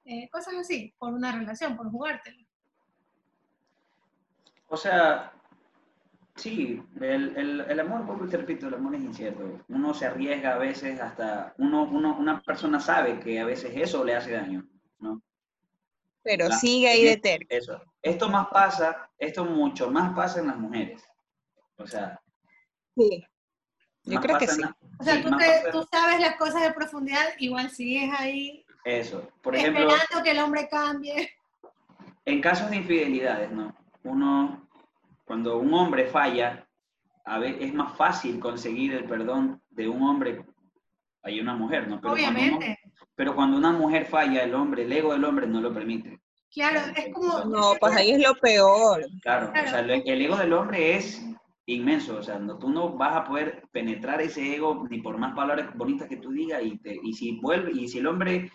[0.06, 2.44] eh, cosas así, por una relación, por jugártelo.
[4.68, 5.32] O sea,
[6.34, 9.60] sí, el, el, el amor, vuelvo te repito, el amor es incierto.
[9.68, 14.04] Uno se arriesga a veces hasta, uno, uno, una persona sabe que a veces eso
[14.04, 14.66] le hace daño,
[14.98, 15.22] ¿no?
[16.22, 17.46] Pero La- sigue ahí de terco.
[17.48, 17.80] Eso.
[18.02, 21.02] Esto más pasa, esto mucho más pasa en las mujeres.
[21.76, 22.20] O sea,
[22.96, 23.24] Sí.
[24.04, 24.60] Yo creo que sí.
[24.60, 28.64] la- O sea, sí, tú que tú sabes las cosas de profundidad, igual sigues ahí
[28.86, 29.28] Eso.
[29.42, 31.30] Por ejemplo, esperando que el hombre cambie.
[32.24, 33.74] en casos de infidelidades, ¿no?
[34.04, 34.68] Uno,
[35.24, 36.66] cuando un hombre falla,
[37.24, 40.44] a ver, es más fácil conseguir el perdón de un hombre
[41.22, 42.00] hay una mujer, ¿no?
[42.00, 42.54] Pero cuando Obviamente.
[42.54, 42.78] hombre-
[43.16, 46.20] pero cuando una mujer falla, el hombre, el ego del hombre no lo permite.
[46.54, 47.44] Claro, es como.
[47.46, 49.04] No, pues ahí es lo peor.
[49.22, 49.66] Claro, Claro.
[49.66, 51.26] o sea, el, el ego del hombre es
[51.66, 55.34] inmenso, o sea, no, tú no vas a poder penetrar ese ego ni por más
[55.34, 58.52] palabras bonitas que tú digas y, te- y si vuelve, y si el hombre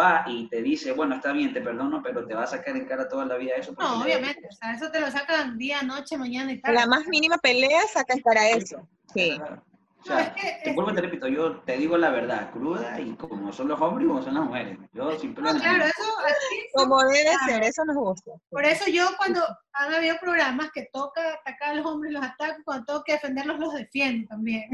[0.00, 2.86] va y te dice, bueno, está bien, te perdono, pero te va a sacar en
[2.86, 3.74] cara toda la vida eso.
[3.78, 4.48] No, obviamente.
[4.48, 6.74] O sea, eso te lo sacan día, noche, mañana y tarde.
[6.76, 8.88] La más mínima pelea saca en cara eso.
[9.14, 9.34] Sí.
[9.36, 9.62] Claro.
[10.02, 12.08] O No, sea, es que- te es- vuelvo y te repito, yo te digo la
[12.08, 14.78] verdad, cruda y como son los hombres y como son las mujeres.
[14.94, 16.56] Yo pelo No, claro, eso aquí.
[16.72, 18.30] Como debe ser, eso nos gusta.
[18.48, 19.42] Por eso yo cuando
[19.74, 23.58] han habido programas que toca atacar a los hombres, los ataco, cuando tengo que defenderlos,
[23.58, 24.70] los defiendo también.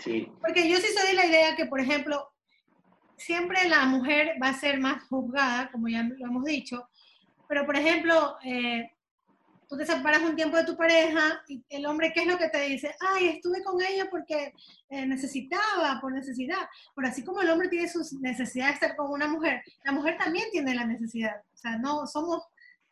[0.00, 2.29] Sí, Porque yo sí soy de la idea que, por ejemplo,
[3.20, 6.88] siempre la mujer va a ser más juzgada, como ya lo hemos dicho,
[7.48, 8.90] pero por ejemplo, eh,
[9.68, 12.48] tú te separas un tiempo de tu pareja y el hombre, ¿qué es lo que
[12.48, 12.94] te dice?
[13.00, 14.52] Ay, estuve con ella porque
[14.88, 16.68] eh, necesitaba, por necesidad.
[16.94, 20.16] Pero así como el hombre tiene su necesidad de estar con una mujer, la mujer
[20.18, 21.36] también tiene la necesidad.
[21.54, 22.42] O sea, no somos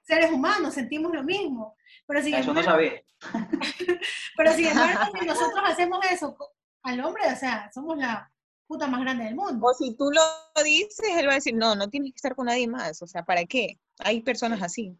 [0.02, 1.76] seres humanos, sentimos lo mismo.
[2.06, 3.02] Pero eso no sabía.
[4.36, 6.36] pero sin embargo, si nosotros hacemos eso
[6.82, 8.30] al hombre, o sea, somos la
[8.68, 9.66] puta más grande del mundo.
[9.66, 12.46] O si tú lo dices, él va a decir, no, no tienes que estar con
[12.46, 13.02] nadie más.
[13.02, 13.78] O sea, ¿para qué?
[13.98, 14.96] Hay personas así.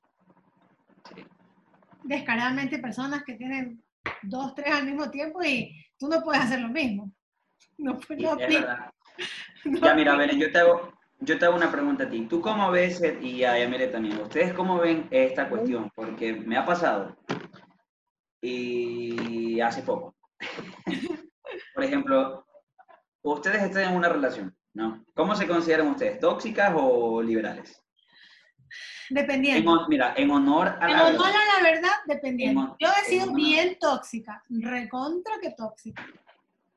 [2.02, 3.84] Descaradamente personas que tienen
[4.22, 7.12] dos, tres al mismo tiempo y tú no puedes hacer lo mismo.
[7.80, 8.90] No, Y no es aplica, verdad.
[9.64, 10.16] no Ya, mira, aplica.
[10.16, 12.22] Belén, yo te hago, yo te hago una pregunta a ti.
[12.22, 15.88] ¿Tú cómo ves, y a Yamile también, ustedes cómo ven esta cuestión?
[15.94, 17.16] Porque me ha pasado,
[18.40, 20.16] y hace poco.
[21.74, 22.44] Por ejemplo,
[23.22, 25.04] ustedes están en una relación, ¿no?
[25.14, 26.20] ¿Cómo se consideran ustedes?
[26.20, 27.82] ¿Tóxicas o liberales?
[29.10, 29.86] Dependiendo.
[29.88, 31.40] mira, en honor a en la honor verdad.
[31.40, 32.76] a la verdad, dependiendo.
[32.78, 33.36] Yo he sido honor.
[33.36, 36.06] bien tóxica, recontra que tóxica.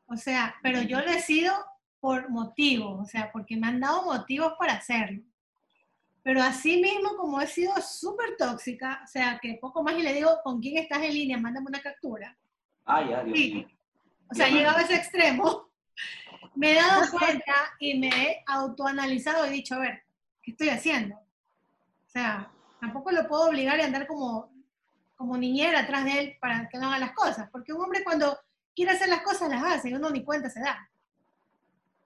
[0.07, 1.53] O sea, pero yo lo he sido
[1.99, 5.21] por motivos, o sea, porque me han dado motivos para hacerlo.
[6.23, 10.13] Pero así mismo, como he sido súper tóxica, o sea, que poco más y le
[10.13, 11.37] digo, ¿con quién estás en línea?
[11.37, 12.37] Mándame una captura.
[12.85, 13.67] Ay, ya, Dios Sí.
[14.29, 15.69] O sea, llegado a ese extremo,
[16.55, 20.03] me he dado cuenta y me he autoanalizado y he dicho, a ver,
[20.43, 21.15] ¿qué estoy haciendo?
[21.15, 24.51] O sea, tampoco lo puedo obligar a andar como,
[25.15, 28.37] como niñera atrás de él para que no haga las cosas, porque un hombre cuando
[28.75, 30.89] quiere hacer las cosas las hace y uno ni cuenta se da.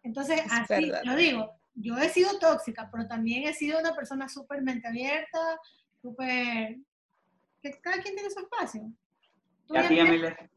[0.03, 1.01] Entonces, Es así verdad.
[1.03, 5.59] lo digo, yo he sido tóxica, pero también he sido una persona súper mente abierta,
[6.01, 6.77] súper...
[7.61, 8.91] que cada quien tiene su espacio.
[9.67, 10.27] ¿Tú ¿Y a ti, Yamile?
[10.27, 10.49] Emilia?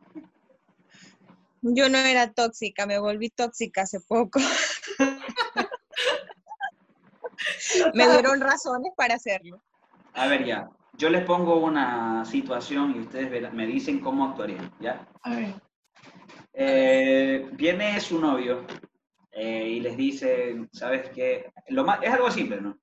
[1.63, 4.39] Yo no era tóxica, me volví tóxica hace poco.
[7.95, 9.63] me dieron razones para hacerlo.
[10.15, 10.69] A ver, ya.
[10.95, 15.07] Yo les pongo una situación y ustedes verán- me dicen cómo actuarían, ¿ya?
[15.23, 15.55] A ver.
[16.53, 18.67] Eh, viene su novio
[19.31, 21.53] eh, y les dice, ¿sabes qué?
[21.69, 22.79] Lo más, es algo simple, ¿no?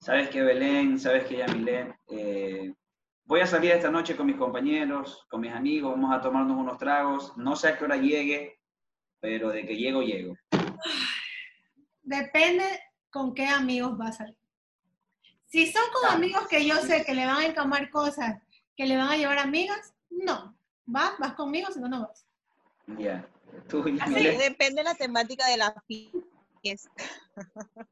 [0.00, 0.98] ¿Sabes qué, Belén?
[0.98, 1.94] ¿Sabes qué, Yamilén?
[2.08, 2.74] Eh,
[3.30, 6.76] voy a salir esta noche con mis compañeros, con mis amigos, vamos a tomarnos unos
[6.78, 7.32] tragos.
[7.36, 8.58] No sé a qué hora llegue,
[9.20, 10.34] pero de que llego, llego.
[12.02, 12.64] Depende
[13.08, 14.36] con qué amigos vas a salir.
[15.46, 16.14] Si son con Ah.
[16.14, 18.42] amigos que yo sé que le van a encamar cosas,
[18.76, 20.56] que le van a llevar amigas, no.
[20.86, 22.26] Vas, vas conmigo, si no, no vas.
[22.98, 23.28] Ya.
[23.68, 24.38] Tú, Sí, Yamilén.
[24.38, 26.90] depende de la temática de la fiesta.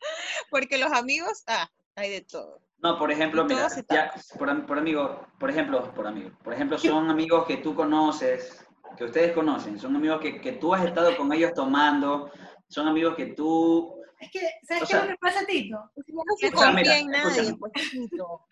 [0.50, 2.60] Porque los amigos, ah, hay de todo.
[2.80, 7.10] No, por ejemplo, mira, ya, por, por amigo, por ejemplo, por amigo, por ejemplo, son
[7.10, 8.64] amigos que tú conoces,
[8.96, 12.30] que ustedes conocen, son amigos que, que tú has estado con ellos tomando,
[12.68, 15.90] son amigos que tú, Es que, ¿sabes O qué es lo que pasa, Tito?
[15.96, 18.46] No se confía en nadie, pues, Tito.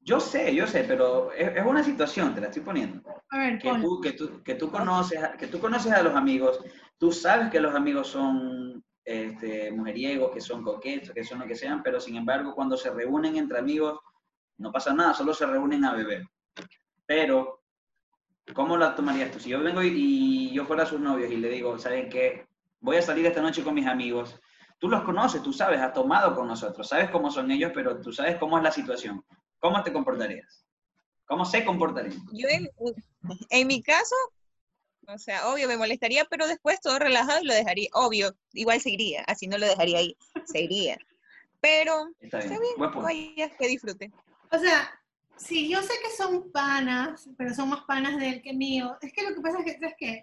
[0.00, 3.58] yo sé, yo sé, pero es, es una situación, te la estoy poniendo, A ver,
[3.60, 6.58] que tú, que tú, que tú conoces, que tú conoces a los amigos,
[6.98, 11.54] tú sabes que los amigos son este, mujeriegos, que son coquetos, que son lo que
[11.54, 13.98] sean, pero sin embargo, cuando se reúnen entre amigos,
[14.58, 16.26] no pasa nada, solo se reúnen a beber.
[17.06, 17.62] Pero,
[18.54, 19.40] ¿cómo la tomarías tú?
[19.40, 22.46] Si yo vengo y, yo fuera sus novios y le digo, ¿saben qué?
[22.80, 24.38] Voy a salir esta noche con mis amigos.
[24.78, 28.12] Tú los conoces, tú sabes, has tomado con nosotros, sabes cómo son ellos, pero tú
[28.12, 29.24] sabes cómo es la situación.
[29.58, 30.64] ¿Cómo te comportarías?
[31.26, 32.20] ¿Cómo se comportarían?
[32.32, 32.48] Yo
[33.50, 34.16] en mi caso,
[35.14, 38.90] o sea, obvio me molestaría, pero después todo relajado y lo dejaría, obvio, igual se
[38.90, 40.98] iría, así no lo dejaría ahí, se iría.
[41.60, 42.52] Pero Está bien.
[42.52, 44.12] está bien, vaya, que disfrute.
[44.50, 44.90] O sea,
[45.36, 48.96] sí, yo sé que son panas, pero son más panas de él que mío.
[49.02, 50.22] Es que lo que pasa es que, ¿sabes qué?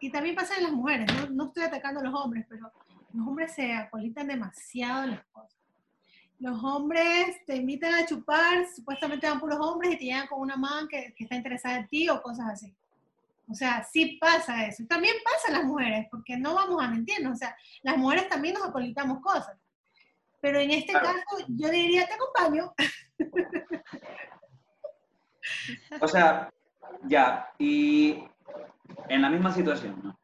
[0.00, 2.70] Y también pasa en las mujeres, no, no estoy atacando a los hombres, pero
[3.12, 5.56] los hombres se apolitan demasiado en las cosas.
[6.38, 10.56] Los hombres te invitan a chupar, supuestamente van puros hombres y te llegan con una
[10.56, 12.76] man que, que está interesada en ti o cosas así.
[13.48, 14.82] O sea, sí pasa eso.
[14.82, 17.34] Y también pasa en las mujeres, porque no vamos a mentirnos.
[17.34, 19.56] O sea, las mujeres también nos apolitamos cosas.
[20.40, 21.06] Pero en este Claro.
[21.06, 22.72] caso, yo diría, te acompaño.
[26.00, 26.52] O sea,
[27.04, 28.18] ya, y
[29.08, 30.18] en la misma situación, ¿no?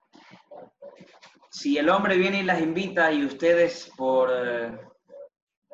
[1.50, 4.80] Si el hombre viene y las invita y ustedes por eh,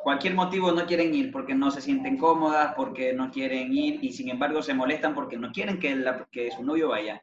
[0.02, 4.12] cualquier motivo no quieren ir, porque no se sienten cómodas, porque no quieren ir y
[4.12, 7.22] sin embargo se molestan porque no quieren que, la- que su novio vaya,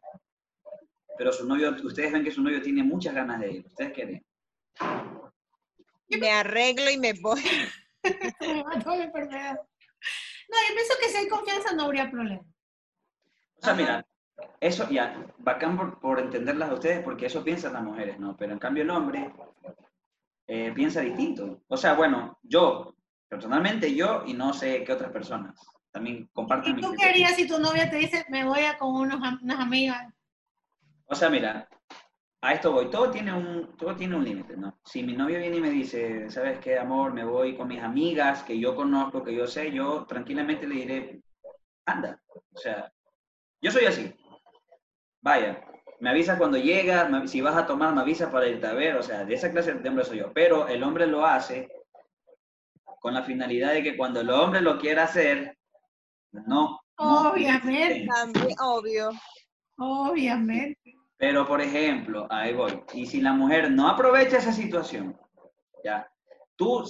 [1.17, 4.23] pero su novio, ustedes ven que su novio tiene muchas ganas de ir, ¿ustedes harían?
[6.19, 7.41] Me arreglo y me voy.
[10.47, 12.41] No, yo pienso que si hay confianza no habría problema.
[12.41, 13.81] O sea, Ajá.
[13.81, 14.05] mira,
[14.59, 18.37] eso ya, bacán por, por entenderlas a ustedes, porque eso piensan las mujeres, ¿no?
[18.37, 19.31] Pero en cambio el hombre
[20.47, 21.63] eh, piensa distinto.
[21.67, 22.95] O sea, bueno, yo,
[23.27, 25.55] personalmente yo, y no sé qué otras personas,
[25.91, 28.95] también comparten ¿Y tú qué harías si tu novia te dice, me voy a con
[28.95, 30.13] unos, unas amigas?
[31.07, 31.67] O sea, mira,
[32.41, 34.79] a esto voy, todo tiene un, todo tiene un límite, ¿no?
[34.85, 37.13] Si mi novio viene y me dice, ¿sabes qué, amor?
[37.13, 41.21] Me voy con mis amigas, que yo conozco, que yo sé, yo tranquilamente le diré,
[41.85, 42.21] anda.
[42.27, 42.91] O sea,
[43.61, 44.13] yo soy así.
[45.21, 45.59] Vaya,
[46.05, 48.95] me avisas cuando llegas, me- si vas a tomar, me avisas para irte a ver,
[48.95, 50.31] o sea, de esa clase de hombre soy yo.
[50.33, 51.67] Pero el hombre lo hace
[52.99, 55.57] con la finalidad de que cuando el hombre lo quiera hacer,
[56.31, 56.79] no.
[56.99, 58.05] no Obviamente.
[58.05, 59.09] También, obvio.
[59.79, 60.93] Obviamente.
[61.17, 62.83] Pero, por ejemplo, ahí voy.
[62.93, 65.19] Y si la mujer no aprovecha esa situación,
[65.83, 66.07] ya,
[66.55, 66.83] tú,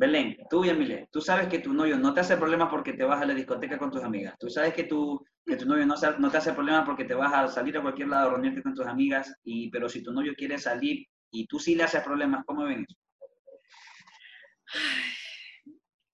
[0.00, 3.04] Belén, tú y Emile, tú sabes que tu novio no te hace problemas porque te
[3.04, 4.34] vas a la discoteca con tus amigas.
[4.38, 7.30] Tú sabes que tu, que tu novio no, no te hace problemas porque te vas
[7.34, 9.30] a salir a cualquier lado a reunirte con tus amigas.
[9.44, 12.86] Y, pero si tu novio quiere salir y tú sí le haces problemas, ¿cómo ven
[12.88, 12.96] eso?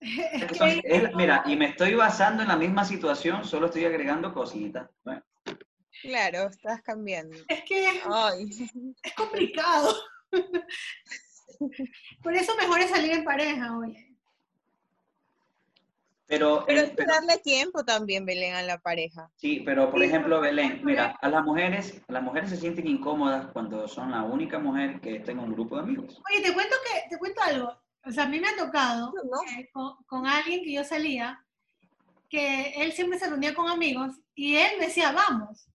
[0.00, 3.84] Es Son- que- es- mira, y me estoy basando en la misma situación, solo estoy
[3.84, 4.90] agregando cositas.
[5.04, 5.22] Bueno,
[6.02, 7.36] Claro, estás cambiando.
[7.46, 8.48] es que Ay,
[9.04, 9.94] es complicado.
[12.22, 14.12] Por eso mejor es salir en pareja, oye.
[16.28, 19.30] pero, pero eh, hay que pero- darle tiempo también, Belén, a la pareja.
[19.36, 23.46] sí, pero por Sí, ejemplo, Belén, mira, a las mujeres, las mujeres se sienten incómodas
[23.52, 26.20] cuando son la única mujer que está en un grupo de amigos.
[26.30, 27.72] Oye, te cuento que, te cuento algo.
[28.04, 31.44] O sea, a mí me ha tocado No, eh, con, con alguien que yo salía,
[32.28, 35.68] que él siempre se reunía con amigos y él me decía, vamos.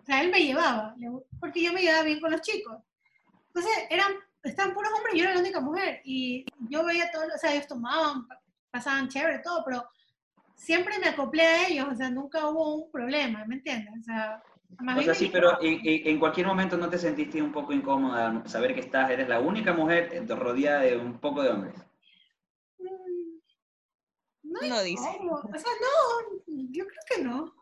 [0.00, 1.10] O sea, él me llevaba, le-
[1.40, 2.76] porque yo me llevaba bien con los chicos.
[3.48, 4.12] Entonces, eran,
[4.48, 6.00] estaban puros hombres y yo era la única mujer.
[6.04, 9.84] Y yo veía todo, o sea, ellos tomaban, pa- pasaban chévere, todo, pero
[10.54, 13.92] siempre me acoplé a ellos, o sea, nunca hubo un problema, ¿me entiendes?
[14.00, 14.42] O sea,
[14.80, 17.52] más O bien sea, me sí, pero y en cualquier momento no te sentiste un
[17.52, 21.50] poco incómoda saber que estás, eres la única mujer eh, rodeada de un poco de
[21.50, 21.74] hombres.
[22.78, 23.38] Mm,
[24.42, 25.08] No, No dice.
[25.30, 27.54] O sea, no, yo creo que no.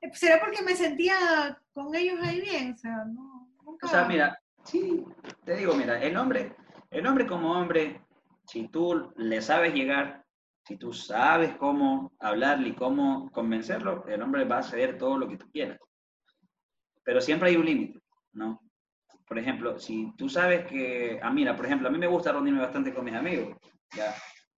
[0.00, 2.72] Eh, ¿Será porque me sentía con ellos ahí bien?
[2.74, 3.86] O sea, no, nunca.
[3.86, 5.04] O sea, mira, sí,
[5.44, 6.54] te digo, mira, el hombre,
[6.90, 8.02] el hombre como hombre,
[8.46, 10.24] si tú le sabes llegar,
[10.64, 15.28] si tú sabes cómo hablarle y cómo convencerlo, el hombre va a hacer todo lo
[15.28, 15.78] que tú quieras.
[17.04, 18.00] Pero siempre hay un límite,
[18.32, 18.60] ¿no?
[19.26, 22.60] Por ejemplo, si tú sabes que, ah, mira, por ejemplo, a mí me gusta reunirme
[22.60, 23.56] bastante con mis amigos,
[23.94, 24.14] ¿ya?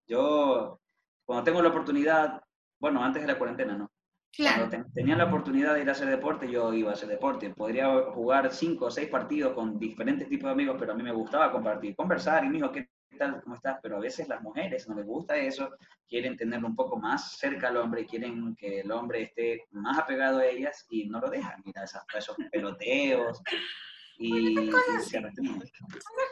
[0.07, 0.79] Yo,
[1.23, 2.41] cuando tengo la oportunidad,
[2.79, 3.91] bueno, antes de la cuarentena, ¿no?
[4.35, 4.67] Claro.
[4.69, 7.49] Cuando te- tenía la oportunidad de ir a hacer deporte, yo iba a hacer deporte.
[7.49, 11.11] Podría jugar cinco o seis partidos con diferentes tipos de amigos, pero a mí me
[11.11, 12.87] gustaba compartir, conversar y me dijo, ¿qué
[13.17, 13.41] tal?
[13.41, 13.79] ¿Cómo estás?
[13.81, 15.69] Pero a veces las mujeres no les gusta eso,
[16.07, 20.39] quieren tenerlo un poco más cerca al hombre, quieren que el hombre esté más apegado
[20.39, 21.61] a ellas y no lo dejan.
[21.65, 23.41] Mira esos peloteos
[24.17, 25.55] y, y se restringen.
[25.55, 25.71] Unas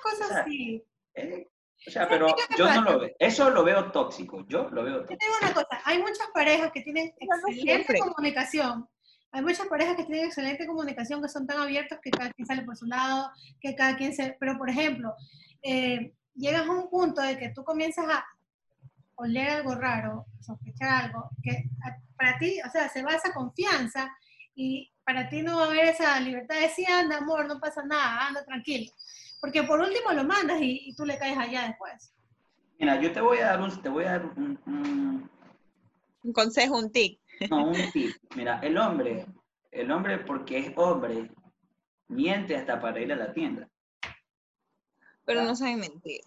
[0.03, 0.83] cosas sea, sí.
[1.15, 1.47] Eh,
[1.85, 3.11] O sea, pero ¿qué yo no lo veo.
[3.19, 4.45] Eso lo veo tóxico.
[4.47, 5.19] Yo lo veo Yo tóxico.
[5.19, 8.87] tengo una cosa, hay muchas parejas que tienen excelente comunicación.
[9.31, 12.63] Hay muchas parejas que tienen excelente comunicación, que son tan abiertos que cada quien sale
[12.63, 14.35] por su lado, que cada quien se...
[14.39, 15.13] Pero, por ejemplo,
[15.61, 18.25] eh, llegas a un punto de que tú comienzas a
[19.15, 21.65] oler algo raro, sospechar algo, que
[22.15, 24.09] para ti, o sea, se va esa confianza
[24.55, 27.83] y para ti no va a haber esa libertad de decir, anda, amor, no pasa
[27.85, 28.91] nada, anda tranquilo.
[29.39, 32.13] Porque por último lo mandas y, y tú le caes allá después.
[32.79, 35.29] Mira, yo te voy a dar un, te voy a dar un- un,
[36.23, 37.19] Un consejo, un tic.
[37.49, 38.15] No, un tip.
[38.35, 39.25] Mira, el hombre,
[39.71, 41.31] el hombre porque es hombre,
[42.07, 43.67] miente hasta para ir a la tienda.
[45.25, 46.21] Pero no saben mentir.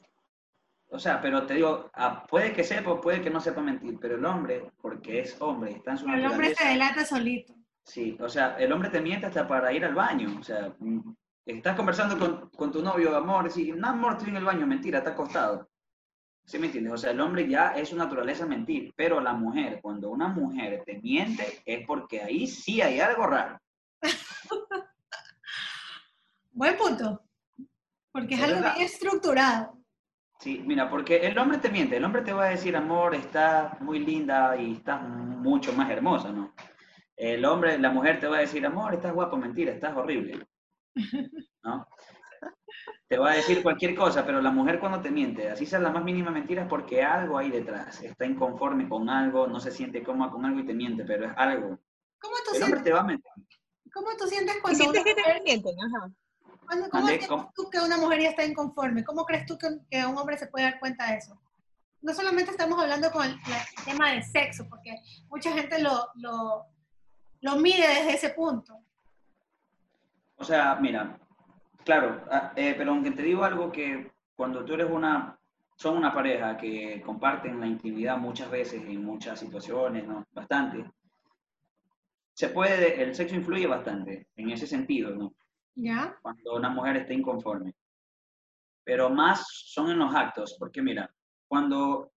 [0.92, 3.96] O sea, pero te digo, ah, puede que sepa, o puede que no sepa mentir,
[4.00, 7.54] pero el hombre, porque es hombre, está en su Pero el hombre se delata solito.
[7.84, 10.36] Sí, o sea, el hombre te miente hasta para ir al baño.
[10.38, 11.14] O sea, mm,
[11.46, 14.98] estás conversando con, con tu novio, amor, y no, amor, estoy en el baño, mentira,
[14.98, 15.68] está acostado.
[16.44, 16.92] ¿Sí me entiendes?
[16.92, 20.82] O sea, el hombre ya es su naturaleza mentir, pero la mujer, cuando una mujer
[20.84, 23.60] te miente, es porque ahí sí hay algo raro.
[26.52, 27.22] Buen punto.
[28.10, 29.78] Porque es Es algo bien estructurado.
[30.40, 33.78] Sí, mira, porque el hombre te miente, el hombre te va a decir, amor, estás
[33.80, 36.54] muy linda y estás mucho más hermosa, ¿no?
[37.14, 40.46] El hombre, la mujer te va a decir, amor, estás guapo, mentira, estás horrible,
[41.62, 41.86] ¿no?
[43.08, 45.90] Te va a decir cualquier cosa, pero la mujer cuando te miente, así sea la
[45.90, 50.02] más mínima mentira, es porque algo hay detrás, está inconforme con algo, no se siente
[50.02, 51.78] cómoda con algo y te miente, pero es algo.
[52.20, 53.32] ¿Cómo tú, El hombre sientes, te va a mentir.
[53.92, 55.76] cómo tú sientes ¿Y cuando sientes una que mujer, te mienten?
[55.80, 56.10] Ajá.
[56.66, 57.52] cuando- cómo ¿cómo?
[57.54, 59.04] tú que una mujer ya está inconforme?
[59.04, 61.40] ¿Cómo crees tú que, que un hombre se puede dar cuenta de eso?
[62.02, 64.94] No solamente estamos hablando con el, el tema del sexo, porque
[65.28, 66.64] mucha gente lo, lo,
[67.40, 68.78] lo mide desde ese punto.
[70.40, 71.18] O sea, mira,
[71.84, 75.38] claro, ah, eh, pero aunque te digo algo que cuando tú eres una,
[75.76, 80.26] son una pareja que comparten la intimidad muchas veces en muchas situaciones, ¿no?
[80.32, 80.90] Bastante.
[82.34, 85.34] Se puede, el sexo influye bastante en ese sentido, ¿no?
[85.74, 86.16] ¿Ya?
[86.22, 87.74] Cuando una mujer está inconforme.
[88.82, 91.12] Pero más son en los actos, porque mira,
[91.46, 92.12] cuando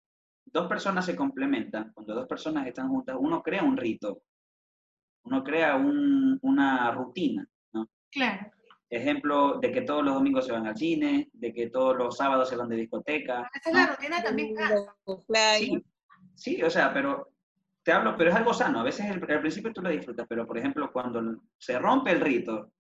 [0.46, 4.22] dos personas se complementan, cuando dos personas están juntas, uno crea un rito,
[5.26, 7.46] uno crea un- una rutina.
[8.14, 8.52] Claro.
[8.90, 12.48] Ejemplo de que todos los domingos se van al cine, de que todos los sábados
[12.50, 13.50] se van de discoteca.
[13.54, 14.54] Esa es la rutina también.
[15.28, 15.58] Playa.
[15.58, 15.84] Sí,
[16.36, 17.32] sí, o sea, pero
[17.82, 18.80] te hablo, pero es algo sano.
[18.80, 22.22] A veces el- al principio tú lo disfrutas, pero por ejemplo, cuando se rompe el
[22.22, 22.72] rito,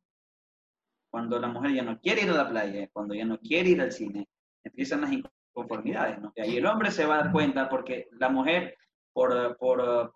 [1.09, 3.81] cuando la mujer ya no quiere ir a la playa, cuando ya no quiere ir
[3.81, 4.27] al cine,
[4.63, 6.31] empiezan las inconformidades, ¿no?
[6.35, 8.75] Y ahí el hombre se va a dar cuenta porque la mujer,
[9.13, 10.13] por, por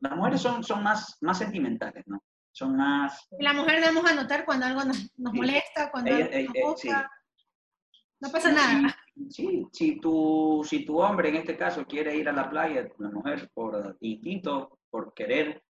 [0.00, 2.22] las mujeres son, son más, más sentimentales, ¿no?
[2.52, 5.38] Son más, la mujer damos a notar cuando algo nos, nos Sí.
[5.38, 7.10] molesta, cuando Ella- algo ella- nos gusta.
[7.10, 7.46] sí.
[8.22, 8.96] No pasa Y- nada.
[9.28, 13.10] Sí, si tu, si tu hombre en este caso quiere ir a la playa, la
[13.10, 15.62] mujer por instinto, por querer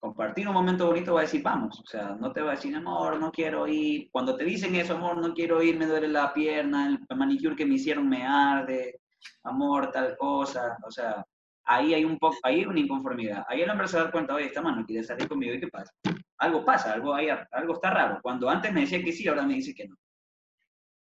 [0.00, 1.80] compartir un momento bonito, va a decir vamos.
[1.80, 4.08] O sea, no te va a decir, amor, no quiero ir.
[4.10, 7.66] Cuando te dicen eso, amor, no quiero ir, me duele la pierna, el manicure que
[7.66, 9.00] me hicieron me arde,
[9.44, 10.76] amor, tal cosa.
[10.86, 11.24] O sea,
[11.68, 13.44] ahí hay un poco, ahí hay una inconformidad.
[13.48, 15.92] Ahí el hombre se da cuenta, oye, esta mano quiere salir conmigo, ¿y qué pasa?
[16.38, 18.18] Algo pasa, algo, hay, algo está raro.
[18.22, 19.96] Cuando antes me decía que sí, ahora me dice que no.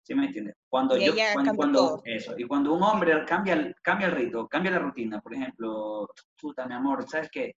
[0.02, 0.54] ¿Sí me entiendes?
[0.68, 4.48] Cuando Y yo, cuando, cuando- eso, y cuando un hombre cambia, el- cambia el rito,
[4.48, 6.08] cambia la rutina, por ejemplo,
[6.40, 7.54] puta, mi amor, ¿sabes qué?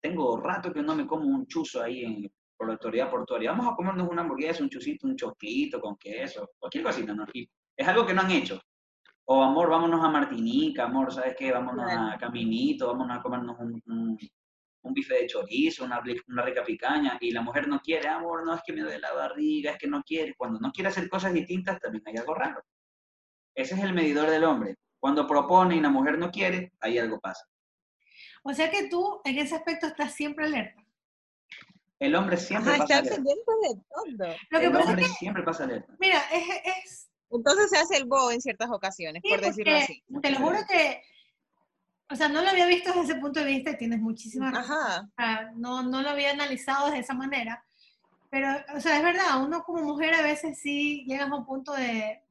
[0.00, 3.50] Tengo rato que no me como un chuzo ahí en, por la autoridad portuaria.
[3.50, 7.26] Vamos a comernos una hamburguesa, un chusito, un choclito con queso, cualquier cosita, ¿no?
[7.34, 7.46] Y
[7.76, 8.58] es algo que no han hecho.
[9.28, 11.50] O amor, vámonos a Martinica, amor, ¿sabes qué?
[11.52, 12.14] Vámonos Claro.
[12.14, 14.18] a Caminito, vámonos a comernos un, un,
[14.82, 18.54] un bife de chorizo, una, una rica picaña, y la mujer no quiere, amor, no
[18.54, 20.34] es que me duele la barriga, es que no quiere.
[20.36, 22.62] Cuando no quiere hacer cosas distintas, también hay algo raro.
[23.54, 24.76] Ese es el medidor del hombre.
[25.00, 27.44] Cuando propone y la mujer no quiere, ahí algo pasa.
[28.44, 30.82] O sea que tú en ese aspecto estás siempre alerta.
[31.98, 33.16] El hombre siempre Ajá, pasa está alerta.
[33.16, 33.74] pendiente de
[34.28, 34.36] todo.
[34.50, 35.96] Lo que El pasa es hombre que, siempre pasa alerta.
[35.98, 36.44] mira, es,
[36.84, 37.05] es
[37.36, 40.02] Entonces se hace el go en ciertas ocasiones, Sí, por decirlo así.
[40.22, 41.02] Te lo juro que,
[42.10, 44.76] o sea, no lo había visto desde ese punto de vista y tienes muchísima razón.
[44.76, 45.00] Ajá.
[45.02, 47.64] O sea, no, no lo había analizado de esa manera.
[48.30, 51.72] Pero, o sea, es verdad, uno como mujer a veces sí llegas a un punto
[51.72, 52.22] de...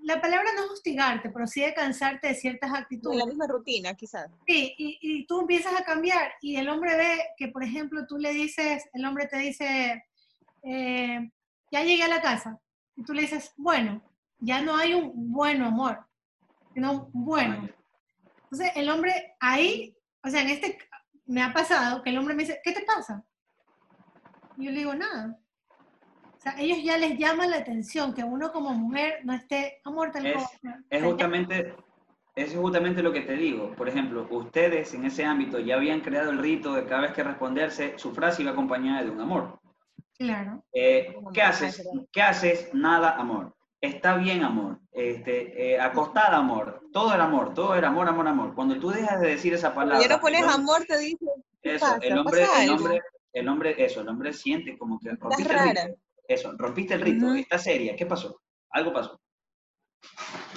[0.00, 3.18] La palabra no es hostigarte, pero sí de cansarte de ciertas actitudes.
[3.18, 4.30] la misma rutina, quizás.
[4.46, 8.16] Sí, y, y tú empiezas a cambiar y el hombre ve que, por ejemplo, tú
[8.16, 10.04] le dices, el hombre te dice,
[10.62, 11.30] eh,
[11.70, 12.60] ya llegué a la casa.
[12.96, 14.02] Y tú le dices, bueno,
[14.40, 16.04] ya no hay un bueno amor,
[16.74, 17.68] sino bueno.
[18.44, 20.78] Entonces, el hombre ahí, o sea, en este,
[21.26, 23.24] me ha pasado que el hombre me dice, ¿qué te pasa?
[24.56, 25.38] Y yo le digo, nada.
[26.36, 30.10] O sea, ellos ya les llama la atención que uno como mujer no esté, amor,
[30.12, 30.82] tal Es- cosa.
[30.88, 31.74] Es justamente,
[32.36, 33.74] eso es justamente lo que te digo.
[33.74, 37.24] Por ejemplo, ustedes en ese ámbito ya habían creado el rito de cada vez que
[37.24, 39.60] responderse, su frase iba acompañada de un amor.
[40.16, 40.64] Claro.
[40.72, 41.86] Eh, ¿Qué haces?
[42.12, 42.70] ¿Qué haces?
[42.72, 43.54] Nada, amor.
[43.80, 44.80] Está bien, amor.
[44.92, 46.82] Este, eh, acostada, amor.
[46.92, 48.54] Todo era amor, todo era amor, amor, amor.
[48.54, 51.26] Cuando tú dejas de decir esa Cuando palabra, ya no pones el amor, te dice,
[51.62, 51.98] ¿qué eso, pasa?
[52.02, 52.84] el hombre, ¿Pasa el algo?
[52.84, 53.02] hombre,
[53.32, 55.98] el hombre, eso, el hombre siente como que rompiste el rito.
[56.26, 57.34] Eso, rompiste el rito, Ujú.
[57.36, 58.40] está seria, ¿qué pasó?
[58.70, 59.20] Algo pasó.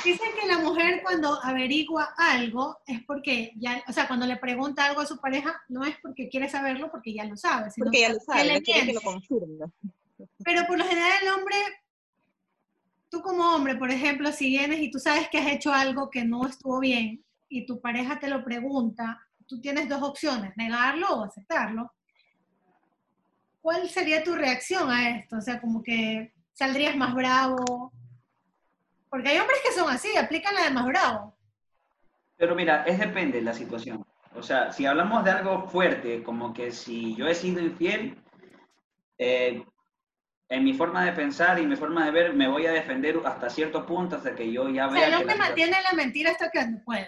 [0.04, 4.86] Dicen que la mujer cuando averigua algo es porque ya, o sea, cuando le pregunta
[4.86, 8.02] algo a su pareja, no es porque quiere saberlo, porque ya lo sabe, sino porque
[8.02, 9.28] ya lo que sabe, le no quiere que lo miente.
[9.28, 9.66] confirme.
[10.44, 11.56] Pero por lo general el hombre,
[13.12, 16.24] tú como hombre, por ejemplo, si vienes y tú sabes que has hecho algo que
[16.24, 21.24] no estuvo bien y tu pareja te lo pregunta, tú tienes dos opciones, negarlo o
[21.26, 21.92] aceptarlo.
[23.62, 25.38] ¿Cuál sería tu reacción a esto?
[25.38, 27.92] O sea, como que saldrías más bravo.
[29.10, 31.36] Porque hay hombres que son así, aplican la de más bravo.
[32.38, 34.06] Pero mira, es depende de la situación.
[34.34, 38.18] O sea, si hablamos de algo fuerte, como que si yo he sido infiel,
[39.18, 39.66] eh,
[40.52, 43.50] en mi forma de pensar y mi forma de ver, me voy a defender hasta
[43.50, 46.32] cierto punto, hasta que yo ya O vea sea, el hombre la- mantiene la mentira
[46.32, 47.08] hasta que no puede.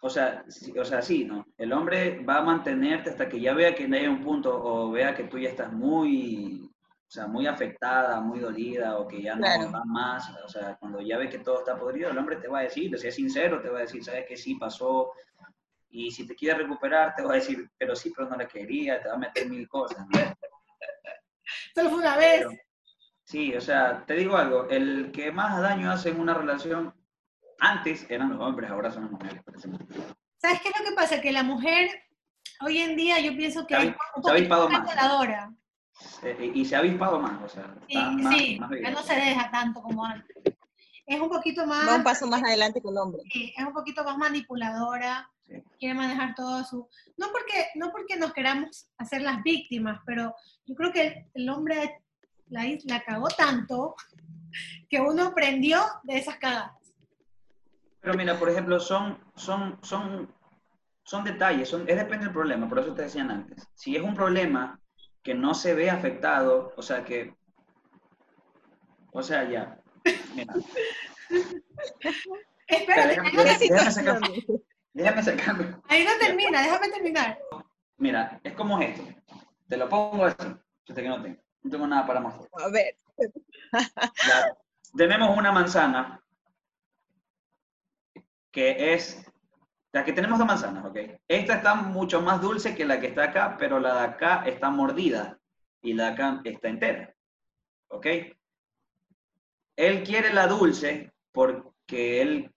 [0.00, 1.46] O sea, sí, o sea, sí, ¿no?
[1.56, 4.90] El hombre va a mantenerte hasta que ya vea que no hay un punto o
[4.90, 6.68] vea que tú ya estás muy,
[7.06, 9.70] o sea, muy afectada, muy dolida o que ya no Claro.
[9.70, 10.28] va más.
[10.44, 12.98] O sea, cuando ya ve que todo está podrido, el hombre te va a decir,
[12.98, 15.12] si es sincero, te va a decir, sabes que sí pasó.
[15.90, 19.00] Y si te quiere recuperar, te va a decir, pero sí, pero no la quería,
[19.00, 20.04] te va a meter mil cosas.
[20.08, 20.18] ¿no?
[21.74, 22.40] Solo fue una vez.
[22.40, 22.50] Pero-
[23.24, 26.94] sí, o sea, te digo algo, el que más daño hace en una relación,
[27.58, 29.42] antes eran los hombres, ahora son las mujeres.
[29.44, 29.68] parece.
[30.38, 31.20] ¿Sabes qué es lo que pasa?
[31.20, 31.90] Que la mujer,
[32.60, 34.88] hoy en día, yo pienso que Se ha es un poquito avispado más.
[36.22, 39.14] Eh, y se ha avispado más, o sea, está más, sí, más ya no se
[39.14, 40.36] deja tanto como antes.
[41.06, 43.22] Es un poquito más, Va un paso más adelante que el hombre.
[43.30, 45.62] sí, es un poquito más manipuladora, Sí.
[45.78, 46.88] quiere manejar todo su...
[47.18, 51.48] No porque, no porque nos queramos hacer las víctimas, pero yo creo que el, el
[51.50, 52.02] hombre
[52.48, 53.94] la, la cagó tanto
[54.88, 56.72] que uno aprendió de esas cagadas.
[58.00, 60.32] Pero mira, por ejemplo, son, son, son,
[61.04, 63.66] son detalles, son, es depende del problema, por eso te decían antes.
[63.74, 64.78] Si es un problema
[65.22, 67.34] que no se ve afectado, o sea que,
[69.12, 69.80] o sea, ya,
[70.34, 70.54] mira,
[72.66, 74.20] Espérate, déjame- déjame- sacar-
[74.92, 75.76] déjame sacarme.
[75.88, 77.38] ahí no termina, déjame terminar.
[77.98, 79.02] Mira, es como esto,
[79.68, 80.36] te lo pongo así,
[80.86, 82.48] yo que no tengo, no tengo nada para mostrar.
[82.62, 82.96] A ver,
[84.26, 84.56] Ya,
[84.96, 86.20] tenemos una manzana
[88.52, 89.24] que es,
[89.92, 90.96] la que tenemos dos manzanas, ¿ok?
[91.26, 94.70] Esta está mucho más dulce que la que está acá, pero la de acá está
[94.70, 95.38] mordida
[95.82, 97.14] y la de acá está entera,
[97.88, 98.06] ¿ok?
[99.76, 102.52] Él quiere la dulce por, que él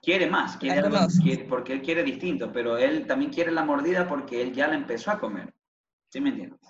[0.00, 4.08] quiere más, quiere algo, quiere- porque él quiere distinto, pero él también quiere la mordida
[4.08, 5.52] porque él ya la empezó a comer.
[6.10, 6.60] ¿Sí me entiendes?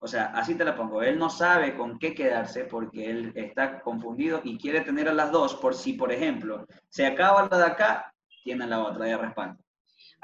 [0.00, 1.02] O sea, así te la pongo.
[1.02, 5.32] Él no sabe con qué quedarse porque él está confundido y quiere tener a las
[5.32, 9.58] dos por si, por ejemplo, se acaba la de acá, tiene la otra de respaldo.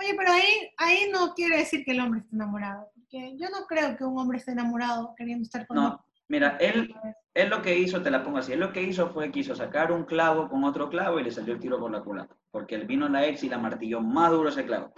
[0.01, 2.91] Oye, pero ahí, ahí no quiere decir que el hombre esté enamorado.
[2.95, 6.95] Porque yo no creo que un hombre esté enamorado queriendo estar con No, mira, él,
[7.33, 9.93] él lo que hizo, te la pongo así, él lo que hizo fue quiso sacar
[9.93, 12.37] un clavo con otro clavo y le salió el tiro por la culata.
[12.51, 14.93] Porque él vino la ex y la martilló más duro ese clavo.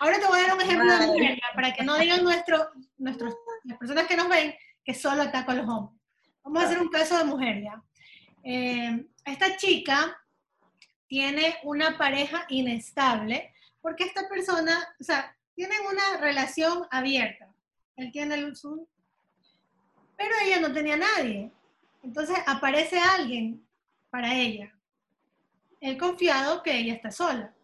[0.00, 1.36] Ahora te voy a dar un ejemplo de Madre.
[1.36, 3.34] ya, para que no digan nuestro, nuestros,
[3.64, 4.54] las personas que nos ven
[4.84, 6.00] que solo ataco a los hombres.
[6.42, 7.82] Vamos a hacer un caso de mujer ya.
[8.42, 10.18] Eh, esta chica
[11.06, 13.52] tiene una pareja inestable
[13.82, 17.52] porque esta persona, o sea, tienen una relación abierta.
[17.96, 18.86] Él tiene el Zoom,
[20.16, 21.50] pero ella no tenía nadie.
[22.02, 23.66] Entonces aparece alguien
[24.10, 24.74] para ella.
[25.80, 27.54] Él confiado que ella está sola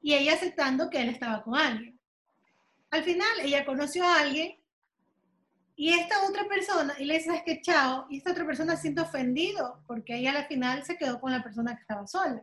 [0.00, 1.98] y ella aceptando que él estaba con alguien.
[2.90, 4.56] Al final, ella conoció a alguien
[5.76, 8.82] y esta otra persona, y le dice, es que chao, y esta otra persona se
[8.82, 12.42] siente ofendido porque ella al final se quedó con la persona que estaba sola.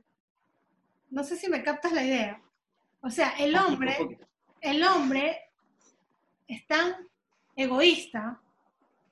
[1.09, 2.41] No sé si me captas la idea.
[3.01, 4.19] O sea, el hombre,
[4.61, 5.39] el hombre
[6.47, 6.95] es tan
[7.55, 8.39] egoísta,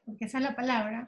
[0.05, 1.07] porque esa es la palabra,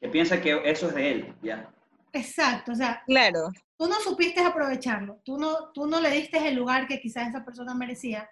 [0.00, 1.70] Que piensa que eso es de él, ya.
[2.12, 6.54] exacto, o sea, Claro, tú no supiste aprovecharlo, tú no, tú no le diste el
[6.56, 8.28] lugar que quizás esa persona merecía,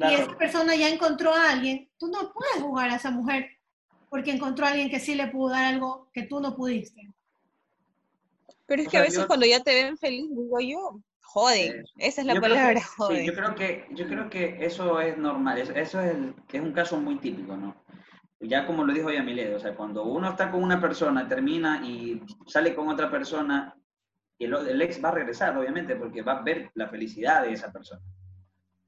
[0.00, 3.48] y esa Claro, persona ya encontró a alguien, tú no puedes jugar a esa mujer
[4.08, 7.12] porque encontró a alguien que sí le pudo dar algo que tú no pudiste.
[8.66, 11.00] pero es O que a sea, veces yo- cuando ya te ven feliz, digo yo,
[11.20, 13.26] joden, esa es la yo creo que- palabra, sí, joden.
[13.26, 16.72] yo creo que yo creo que eso es normal, es- eso es, el- es un
[16.72, 17.74] caso muy típico, ¿no?
[18.40, 22.22] Ya como lo dijo Yamile, o sea, cuando uno está con una persona, termina y
[22.46, 23.76] sale con otra persona,
[24.38, 27.70] el, el ex va a regresar, obviamente, porque va a ver la felicidad de esa
[27.70, 28.00] persona.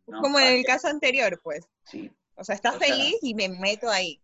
[0.06, 0.20] ¿No?
[0.20, 1.66] Como en el caso anterior, pues.
[1.84, 4.20] Sí, O sea, estás O sea- feliz y me meto ahí.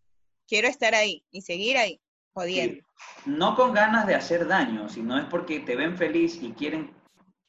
[0.46, 2.00] Quiero estar ahí y seguir ahí,
[2.32, 2.74] jodiendo.
[2.76, 2.82] sí.
[3.26, 6.90] No con ganas de hacer daño, sino es porque te ven feliz y quieren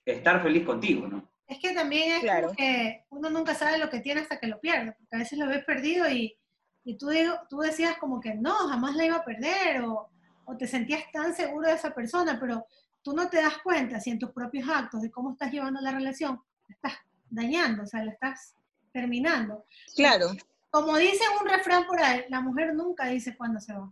[0.05, 1.27] estar feliz contigo, ¿no?
[1.47, 2.47] Es que también es Claro.
[2.47, 5.39] como que uno nunca sabe lo que tiene hasta que lo pierde, porque a veces
[5.39, 6.38] lo ves perdido y,
[6.84, 10.09] y tú, digo, tú decías como que no, jamás la iba a perder, o,
[10.45, 12.65] o te sentías tan seguro de esa persona, pero
[13.01, 15.91] tú no te das cuenta si en tus propios actos de cómo estás llevando la
[15.91, 16.93] relación, la estás
[17.30, 18.55] dañando, o sea, la estás
[18.91, 19.65] terminando.
[19.95, 20.27] Claro,
[20.71, 23.91] Como dice un refrán por ahí, la mujer nunca dice cuándo se va.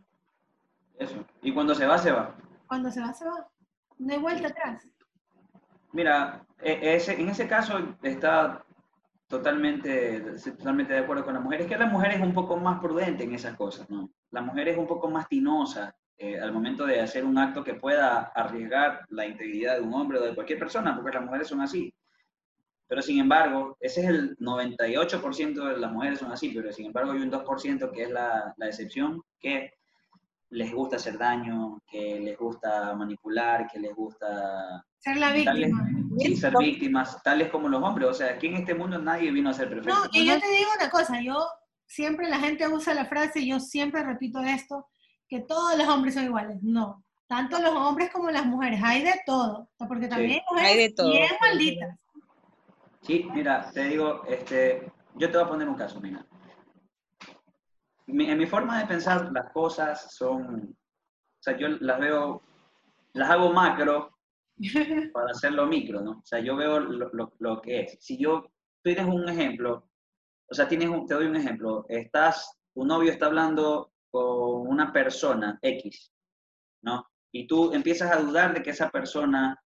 [0.98, 1.26] Eso.
[1.42, 2.36] Y cuando se va, se va.
[2.68, 3.48] Cuando se va, se va.
[4.00, 4.88] No hay vuelta atrás.
[5.92, 8.64] Mira, e- ese, en ese caso está
[9.28, 11.62] totalmente, totalmente de acuerdo con la mujer.
[11.62, 14.10] Es que la mujer es un poco más prudente en esas cosas, ¿no?
[14.32, 17.76] La mujer es un poco más tinosa eh, al momento de hacer un acto que
[17.76, 21.62] pueda arriesgar la integridad de un hombre o de cualquier persona, porque las mujeres son
[21.62, 21.94] así.
[22.88, 27.12] Pero sin embargo, ese es el 98% de las mujeres son así, pero sin embargo
[27.12, 29.74] hay un 2% que es la, la excepción, que
[30.52, 35.90] les gusta hacer daño, que les gusta manipular, que les gusta Ser la Tales- víctima.
[36.18, 38.08] sí, ser víctimas, tales como los hombres.
[38.10, 39.94] O sea, aquí en este mundo nadie vino a ser perfecto.
[39.94, 41.46] No, y yo te digo una cosa, yo
[41.86, 44.88] siempre la gente usa la frase, y yo siempre repito esto,
[45.28, 46.58] que todos los hombres son iguales.
[46.64, 50.78] No, tanto los hombres como las mujeres, hay de todo, porque también hay mujeres Hay
[50.78, 51.12] de todo.
[51.12, 52.00] bien malditas.
[53.08, 56.26] Sí, mira, te digo, este, yo te voy a poner un caso, mira.
[58.08, 62.44] Mi- en mi forma de pensar, las cosas son, o sea, yo las veo,
[63.14, 64.18] las hago macro
[65.14, 66.12] para hacerlo micro, ¿no?
[66.20, 67.98] O sea, yo veo lo, lo- lo que es.
[68.02, 69.90] Si yo, tú tienes un ejemplo,
[70.50, 74.92] o sea, tienes un, te doy un ejemplo, estás, tu novio está hablando con una
[74.92, 76.12] persona X,
[76.84, 77.08] ¿no?
[77.32, 79.58] Y tú empiezas a dudar de que esa persona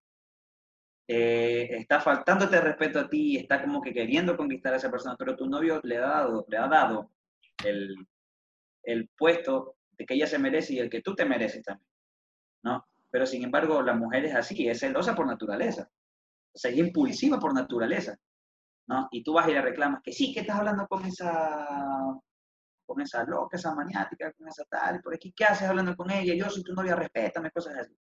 [1.14, 5.18] eh, está faltándote respeto a ti y está como que queriendo conquistar a esa persona,
[5.20, 7.12] pero tu novio le ha dado, le ha dado
[7.66, 8.07] el,
[8.84, 11.89] el puesto de que ella se merece y el que tú te mereces también,
[12.64, 12.88] ¿no?
[13.09, 17.53] Pero sin embargo, la mujer es así, es celosa por naturaleza, o es impulsiva por
[17.53, 18.18] naturaleza,
[18.88, 19.09] ¿no?
[19.12, 21.68] Y tú vas y le reclamas que sí, que estás hablando con esa,
[22.86, 26.34] con esa loca, esa maniática, con esa tal, por aquí, ¿qué haces hablando con ella?
[26.36, 27.97] Yo soy tu novia, respétame, cosas así.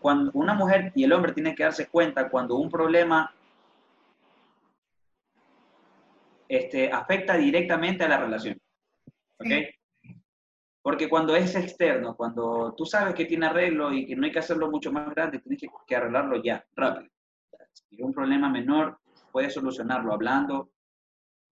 [0.00, 3.32] Cuando una mujer y el hombre tienen que darse cuenta cuando un problema
[6.48, 8.60] este, afecta directamente a la relación.
[9.38, 9.46] ¿Ok?
[9.46, 9.66] Sí.
[10.82, 14.38] Porque cuando es externo, cuando tú sabes que tiene arreglo y que no hay que
[14.38, 17.10] hacerlo mucho más grande, tienes que, que arreglarlo ya, rápido.
[17.72, 18.98] Si un problema menor,
[19.30, 20.70] puedes solucionarlo hablando,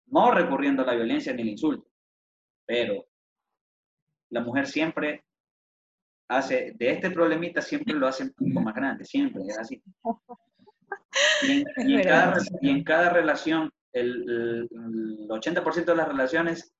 [0.06, 1.86] no recurriendo a la violencia ni el insulto,
[2.64, 3.06] pero
[4.30, 5.24] la mujer siempre
[6.28, 9.82] hace, de este problemita siempre lo hace un poco más grande, siempre, es así.
[11.42, 16.74] Y en, y en cada, y en cada relación, el, el 80% de las relaciones,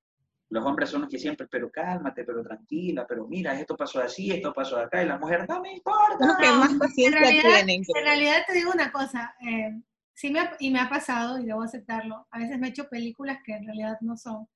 [0.50, 4.30] los hombres son los que siempre, pero cálmate, pero tranquila, pero mira, esto pasó así,
[4.30, 6.16] esto pasó acá, y la mujer, no me importa.
[6.20, 7.82] No, más en paciencia realidad- tienen.
[7.86, 9.78] En realidad te digo una cosa, eh,
[10.14, 12.88] sí me ha, y me ha pasado, y debo aceptarlo, a veces me he hecho
[12.88, 14.46] películas que en realidad no son.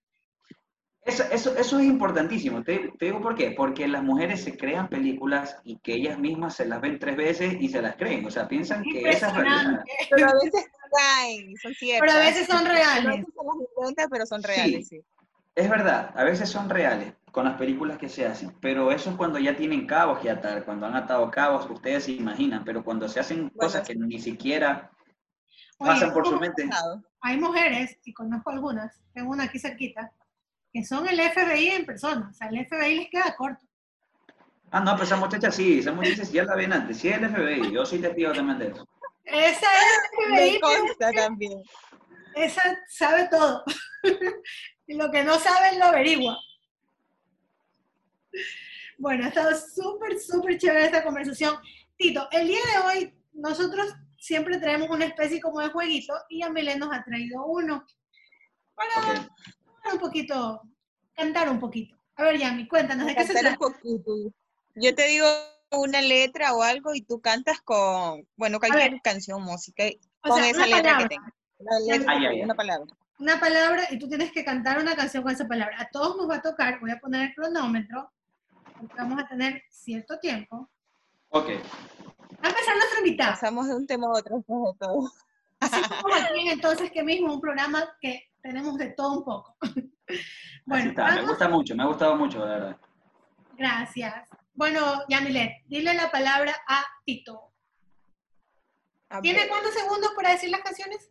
[1.04, 2.62] Eso, eso, eso es importantísimo.
[2.62, 3.50] Te, te digo por qué.
[3.50, 7.56] Porque las mujeres se crean películas y que ellas mismas se las ven tres veces
[7.60, 8.24] y se las creen.
[8.24, 9.84] O sea, piensan que esa es realidad.
[9.84, 9.92] Impresionante.
[10.10, 12.00] Pero a veces caen, son ciertas.
[12.08, 13.04] Pero a veces son A reales.
[13.04, 15.00] veces se las inventan, pero son reales, sí.
[15.54, 19.16] Es verdad, a veces son reales con las películas que se hacen, pero eso es
[19.16, 23.08] cuando ya tienen cabos que atar, cuando han atado cabos, ustedes se imaginan, pero cuando
[23.08, 24.90] se hacen cosas que ni siquiera
[25.78, 26.68] Oye, pasan por su ¿cómo- mente.
[27.22, 30.10] hay mujeres, y conozco algunas, tengo una aquí cerquita,
[30.72, 32.28] que son el FBI en persona.
[32.30, 33.64] O sea, el FBI les queda corto.
[34.70, 37.18] Ah, no, pues esa muchacha sí, esa muchacha sí ya la ven antes, sí es
[37.18, 38.88] el FBI, yo soy testigo también de eso.
[39.24, 41.62] Esa es el Me FBI, consta también.
[42.34, 43.64] esa sabe todo.
[44.86, 46.38] y lo que no sabe lo averigua.
[48.96, 51.56] Bueno, ha estado súper, súper chévere esta conversación.
[51.98, 56.76] Tito, el día de hoy nosotros siempre traemos una especie como de jueguito y Amelé
[56.76, 57.84] nos ha traído uno
[58.74, 59.28] para.
[59.92, 60.62] Un poquito,
[61.14, 61.96] cantar un poquito.
[62.16, 63.74] A ver, Yami, cuéntanos, ¿de qué se Cantar un trata?
[63.74, 64.12] poquito.
[64.74, 65.26] Yo te digo
[65.70, 69.84] una letra o algo y tú cantas con, bueno, cualquier canción, música,
[70.24, 71.08] O con sea, esa una letra palabra.
[71.08, 71.34] que tenga.
[71.58, 72.42] La letra, Ay, ay, ay.
[72.42, 72.92] una palabra.
[73.18, 75.80] Una palabra y tú tienes que cantar una canción con esa palabra.
[75.80, 78.10] A todos nos va a tocar, voy a poner el cronómetro,
[78.78, 80.68] porque vamos a tener cierto tiempo.
[81.30, 81.48] Ok,
[82.44, 83.30] Va a empezar nuestra invitada.
[83.32, 84.42] Pasamos de un tema a otro.
[85.60, 89.56] Así como aquí en entonces que mismo un programa que tenemos de todo un poco.
[90.64, 92.76] Bueno, está, me gusta mucho, me ha gustado mucho, la verdad.
[93.56, 94.28] gracias.
[94.54, 97.50] Bueno, Yamilet, dile la palabra a Tito.
[99.08, 101.10] A ¿Tiene cuántos segundos para decir las canciones?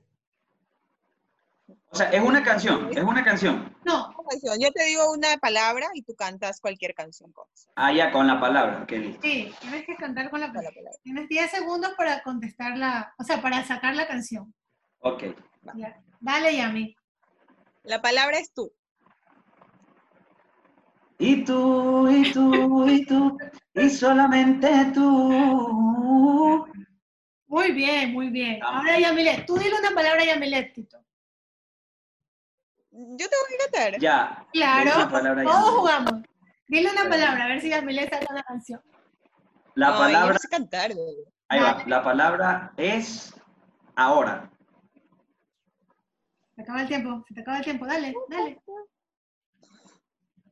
[1.90, 3.76] O sea, es una canción, es una canción.
[3.84, 4.58] No, Una canción.
[4.62, 7.70] Yo te digo una palabra y tú cantas cualquier canción con eso.
[7.76, 9.22] Ah, ya, con la palabra, ok, listo.
[9.22, 10.72] sí, tienes que cantar con la palabra.
[11.04, 14.54] Tienes 10 segundos para contestar la, o sea, para sacar la canción.
[15.00, 15.24] Ok.
[15.76, 16.02] Ya.
[16.22, 16.96] Dale, Yami.
[17.84, 18.72] La palabra es tú.
[21.18, 23.38] Y tú, y tú, y tú,
[23.76, 26.68] y solamente tú.
[27.48, 28.60] Muy bien, muy bien.
[28.64, 30.98] Ahora, Yamilet, tú dile una palabra a Yamilet, Tito.
[32.92, 34.00] Yo te voy a cantar.
[34.02, 34.46] Ya.
[34.52, 36.14] Claro, la palabra todos jugamos.
[36.68, 38.82] Dile una palabra, a ver si Yamilet saca una canción.
[39.76, 40.92] La palabra, no sé cantar.
[41.50, 43.34] ahí va, la palabra es
[43.96, 44.51] ahora.
[46.62, 47.86] Se acaba el tiempo, se te acaba el tiempo.
[47.88, 48.62] Dale, dale.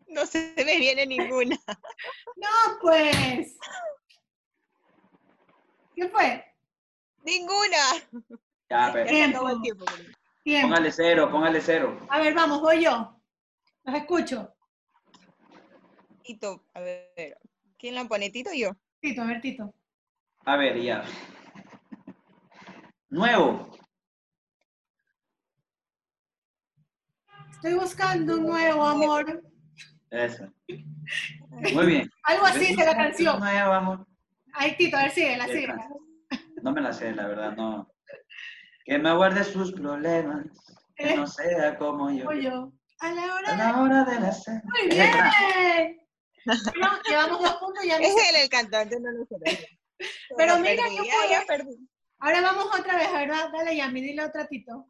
[0.07, 1.55] No se me viene ninguna.
[2.36, 3.55] No, pues.
[5.95, 6.43] ¿Qué fue?
[7.24, 7.78] Ninguna.
[8.72, 9.38] Ya, pero, Tiempo.
[9.38, 9.86] acabó el tiempo.
[10.43, 10.68] Tiempo.
[10.70, 11.99] póngale cero, póngale cero.
[12.10, 13.22] A ver, vamos, voy yo.
[13.84, 14.51] Los escucho.
[16.24, 17.38] Tito, a ver.
[17.78, 18.32] ¿Quién la pone?
[18.32, 18.72] ¿Tito o yo?
[18.99, 19.76] Tito, a ver, Tito.
[20.45, 21.03] A ver, ya.
[23.10, 23.68] Nuevo.
[27.62, 29.43] Estoy buscando un nuevo amor.
[30.12, 30.45] Eso.
[31.74, 32.10] Muy bien.
[32.24, 33.38] Algo así dice la canción.
[33.38, 34.07] Nuevo, amor.
[34.53, 35.68] Ay, Tito, a ver, sigue, la sigue.
[36.64, 37.93] No me la sé, la verdad, no.
[38.86, 40.45] Que me guarde sus problemas,
[40.95, 42.24] que no sea como yo.
[42.24, 42.72] Voy yo.
[43.01, 43.57] A la hora A de...
[43.57, 44.64] la hora de la cena.
[44.64, 45.12] Muy bien.
[46.45, 49.68] Bueno, llevamos dos puntos y ya Es él el cantante, no lo sé.
[50.38, 51.89] Pero mira perdí, que ya, perdí.
[52.20, 53.49] Ahora vamos otra vez, ¿verdad?
[53.51, 54.88] Dale, Yami, dile otra Tito.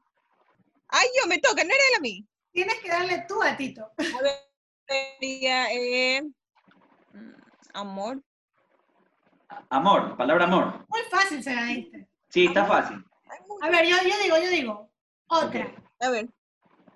[0.90, 2.28] Ay, yo me toca, no era él a mí.
[2.52, 3.92] Tienes que darle tú a Tito.
[3.98, 4.40] A ver,
[4.88, 6.24] sería, eh,
[7.14, 7.34] mm,
[7.74, 8.24] amor.
[9.70, 10.86] Amor, palabra amor.
[10.88, 12.08] Muy fácil se la diste.
[12.30, 13.04] Sí, está fácil.
[13.62, 14.92] A ver, yo, yo digo, yo digo.
[15.28, 15.72] Otra.
[16.00, 16.30] A ver,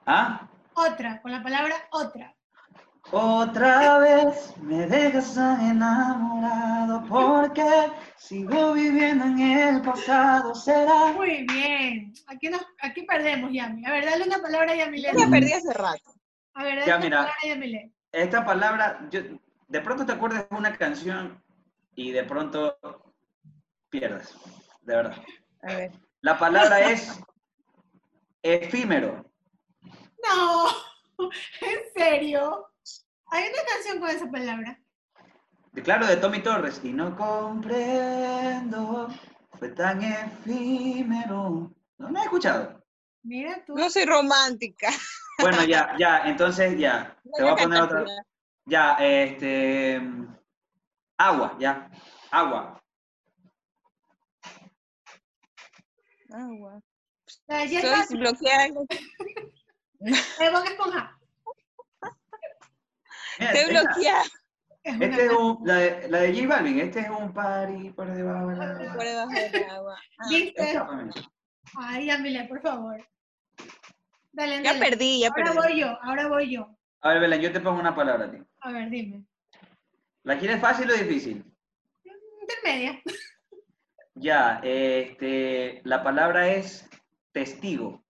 [0.05, 0.49] ¿Ah?
[0.73, 2.32] otra, con la palabra otra.
[3.11, 7.63] Otra vez me dejas enamorado porque
[8.17, 10.55] sigo viviendo en el pasado.
[10.55, 11.11] Será.
[11.13, 12.13] Muy bien.
[12.27, 13.85] Aquí, nos, aquí perdemos, Yami.
[13.85, 15.11] A ver, dale una palabra a Yamile.
[15.13, 16.13] yo la perdí hace rato.
[16.55, 17.17] A ver, dale Ya, una mira.
[17.17, 17.91] palabra a Yamile.
[18.11, 19.21] Esta palabra, yo,
[19.67, 21.43] de pronto te acuerdas de una canción
[21.95, 22.77] y de pronto
[23.89, 24.35] pierdes.
[24.81, 25.17] De verdad.
[25.61, 25.91] A ver.
[26.21, 27.19] La palabra es
[28.41, 29.25] efímero.
[30.25, 30.67] No,
[31.61, 32.65] en serio.
[33.33, 34.79] Hay una canción con esa palabra.
[35.71, 36.79] De, claro, de Tommy Torres.
[36.83, 39.09] Y no comprendo,
[39.57, 41.73] fue tan efímero.
[41.97, 42.85] ¿No me has escuchado?
[43.23, 43.73] Mira tú.
[43.73, 44.89] No soy romántica.
[45.39, 47.17] Bueno, ya, ya, entonces ya.
[47.35, 48.05] Te voy a poner otra.
[48.65, 49.99] Ya, este.
[51.17, 51.89] Agua, ya.
[52.29, 52.79] Agua.
[56.29, 56.79] Agua.
[57.25, 58.67] Estoy Balvin, bloqueada.
[59.99, 61.19] de Bob Esponja.
[63.39, 63.81] Es una
[64.83, 68.47] Este es un, la, de, la de J Balvin, este es un party por debajo
[68.47, 69.97] de la Por debajo del agua.
[70.19, 70.63] Ah, ¿Viste?
[70.63, 71.21] Esta, pues, mira.
[71.75, 73.07] Ay, Yamile, por favor.
[74.33, 75.57] Dale, ya perdí, ya Ahora perdí.
[75.57, 76.77] voy yo, ahora voy yo.
[77.01, 78.37] A ver, Belén, yo te pongo una palabra a ti.
[78.61, 79.25] A ver, dime.
[80.23, 81.45] ¿La quieres fácil o difícil?
[82.41, 83.01] Intermedia.
[84.15, 86.89] Ya, este, la palabra es
[87.31, 88.02] testigo.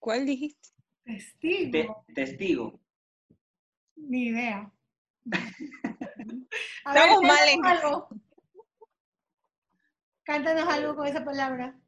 [0.00, 0.68] ¿Cuál dijiste?
[1.04, 2.04] Testigo.
[2.08, 2.80] Te- testigo.
[3.96, 4.72] Ni idea.
[6.84, 8.08] A Estamos mal en- algo.
[10.24, 11.78] Cántanos algo con esa palabra.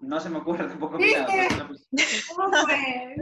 [0.00, 0.98] No se me ocurre tampoco.
[0.98, 1.88] Nada, pues,
[2.34, 3.14] ¿Cómo fue?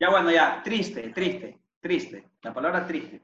[0.00, 2.28] Ya bueno, ya, triste, triste, triste.
[2.42, 3.22] La palabra triste.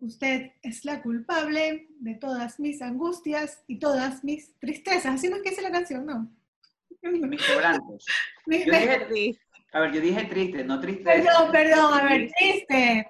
[0.00, 5.14] Usted es la culpable de todas mis angustias y todas mis tristezas.
[5.14, 6.28] Así no es que dice la canción, ¿no?
[7.28, 8.04] Mis quebrantos.
[8.46, 9.38] Yo dije,
[9.72, 11.04] a ver, yo dije triste, no triste.
[11.04, 13.08] Perdón, perdón, a ver, triste.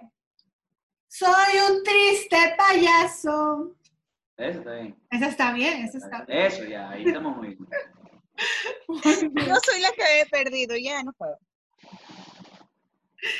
[1.07, 3.77] Soy un triste payaso.
[4.37, 4.97] Eso está bien.
[5.11, 6.39] Esa está bien, esa está bien.
[6.39, 7.69] Eso ya, ahí estamos muy bien.
[9.47, 11.39] Yo soy la que he perdido, ya no puedo.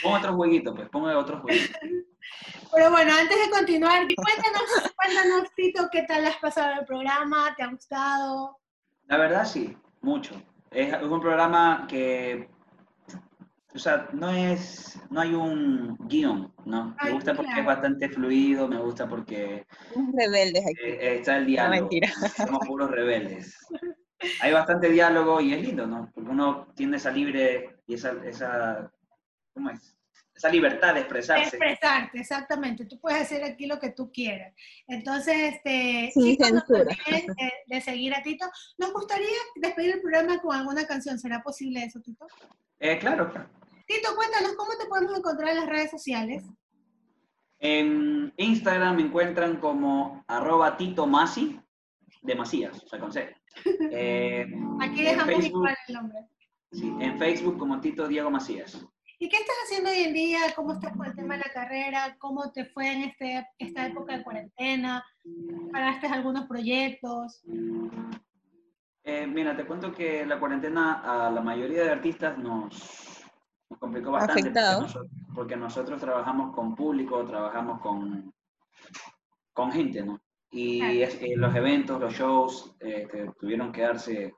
[0.03, 1.79] Pon otro jueguito, pues, pon otro jueguito.
[2.75, 7.55] Pero bueno, antes de continuar, cuéntanos, cuéntanos, Tito, ¿qué tal has pasado el programa?
[7.57, 8.59] ¿Te ha gustado?
[9.07, 10.35] La verdad sí, mucho.
[10.71, 12.49] Es, es un programa que,
[13.75, 16.97] o sea, no es, no hay un guion, ¿no?
[17.03, 20.97] Me gusta porque es bastante fluido, me gusta porque Unos rebeldes aquí.
[21.01, 21.71] eh, está el No, diálogo.
[21.71, 22.09] mentira.
[22.37, 23.57] Somos puros rebeldes.
[24.41, 26.11] Hay bastante diálogo y es lindo, ¿no?
[26.15, 28.91] Porque uno tiene esa libre y esa, esa
[29.55, 29.97] ¿cómo es?
[30.35, 31.57] Esa libertad de expresarse.
[31.57, 32.87] Expresarte, exactamente.
[32.87, 34.53] Tú puedes hacer aquí lo que tú quieras.
[34.89, 36.97] Entonces, este, Sin chicos, no se censura.
[37.07, 38.47] olviden de, de seguir a Tito.
[38.79, 41.19] Nos gustaría despedir el programa con alguna canción.
[41.19, 42.27] ¿Será posible eso, Tito?
[42.81, 43.33] Eh, claro.
[43.87, 46.43] Tito, cuéntanos cómo te podemos encontrar en las redes sociales.
[47.61, 51.59] En Instagram me encuentran como arroba Tito Masi,
[52.23, 53.35] de Macías, o sea, con C.
[53.93, 54.47] Eh,
[54.81, 56.19] Aquí en dejamos Facebook, igual el nombre.
[56.73, 58.85] sí, en Facebook como Tito Diego Macías.
[59.19, 60.39] ¿Y qué estás haciendo hoy en día?
[60.57, 62.17] ¿Cómo estás con el tema de la carrera?
[62.19, 65.05] ¿Cómo te fue en este, esta época de cuarentena?
[65.73, 67.43] ¿Paraste algunos proyectos?
[69.05, 73.23] Eh, mira, te cuento que la cuarentena a la mayoría de artistas nos,
[73.71, 74.43] nos complicó bastante.
[74.51, 74.87] porque Afectado.
[75.35, 78.33] Porque nosotros trabajamos con público, trabajamos con,
[79.53, 80.21] con gente, ¿no?
[80.51, 80.95] Y Claro.
[80.95, 84.35] es- eh, los eventos, los shows, eh, que tuvieron que darse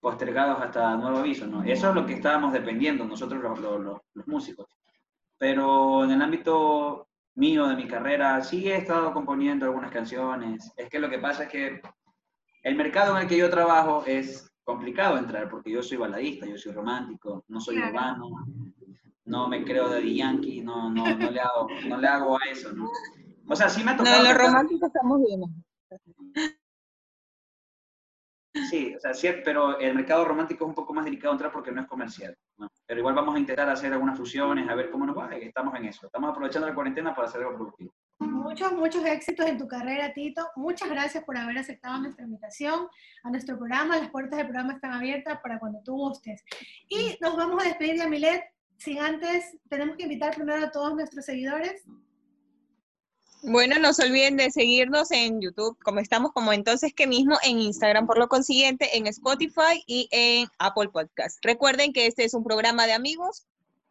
[0.00, 1.62] postergados hasta nuevo aviso, ¿no?
[1.64, 4.66] Eso es lo que estábamos dependiendo nosotros los, los- los- los músicos.
[5.38, 10.72] Pero en el ámbito mío, de mi carrera, sí he estado componiendo algunas canciones.
[10.76, 11.80] Es que lo que pasa es que
[12.62, 16.58] el mercado en el que yo trabajo es complicado entrar porque yo soy baladista, yo
[16.58, 17.90] soy romántico, no soy Claro.
[17.90, 18.30] urbano,
[19.24, 22.72] no me creo de Yankee, no, no, no, le hago, no le hago a eso,
[22.72, 22.88] ¿no?
[23.48, 24.16] O sea, sí me ha No, tocado...
[24.16, 25.40] en lo cantar- romántico estamos bien.
[28.70, 31.72] Sí, o sea, sí, pero el mercado romántico es un poco más delicado entrar porque
[31.72, 32.68] no es comercial, ¿no?
[32.86, 35.74] Pero igual vamos a intentar hacer algunas fusiones, a ver cómo nos va, y estamos
[35.74, 36.06] en eso.
[36.06, 37.92] Estamos aprovechando la cuarentena para hacer algo productivo.
[38.20, 40.48] Muchos, muchos éxitos en tu carrera, Tito.
[40.56, 42.88] Muchas gracias por haber aceptado nuestra invitación
[43.22, 43.98] a nuestro programa.
[43.98, 46.42] Las puertas del programa están abiertas para cuando tú gustes.
[46.88, 48.42] Y nos vamos a despedir de Amilet.
[48.76, 51.84] Sin antes, tenemos que invitar primero a todos nuestros seguidores.
[53.42, 57.60] Bueno, no se olviden de seguirnos en YouTube, como estamos como entonces que mismo en
[57.60, 61.38] Instagram, por lo consiguiente en Spotify y en Apple Podcast.
[61.44, 63.46] Recuerden que este es un programa de amigos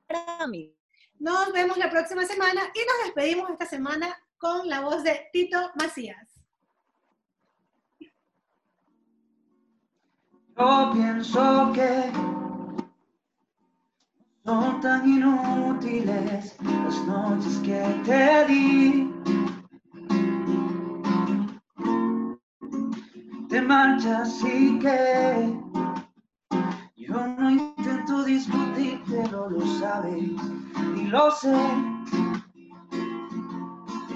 [0.05, 0.75] para amigos.
[1.19, 5.71] Nos vemos la próxima semana y nos despedimos esta semana con la voz de Tito
[5.75, 6.27] Macías.
[10.57, 12.11] Yo pienso que
[14.43, 19.16] son tan inútiles las noches que te di.
[23.77, 25.55] Te marchas y que
[26.95, 30.31] yo no intento discutir, pero lo sabes
[30.95, 31.55] y lo sé.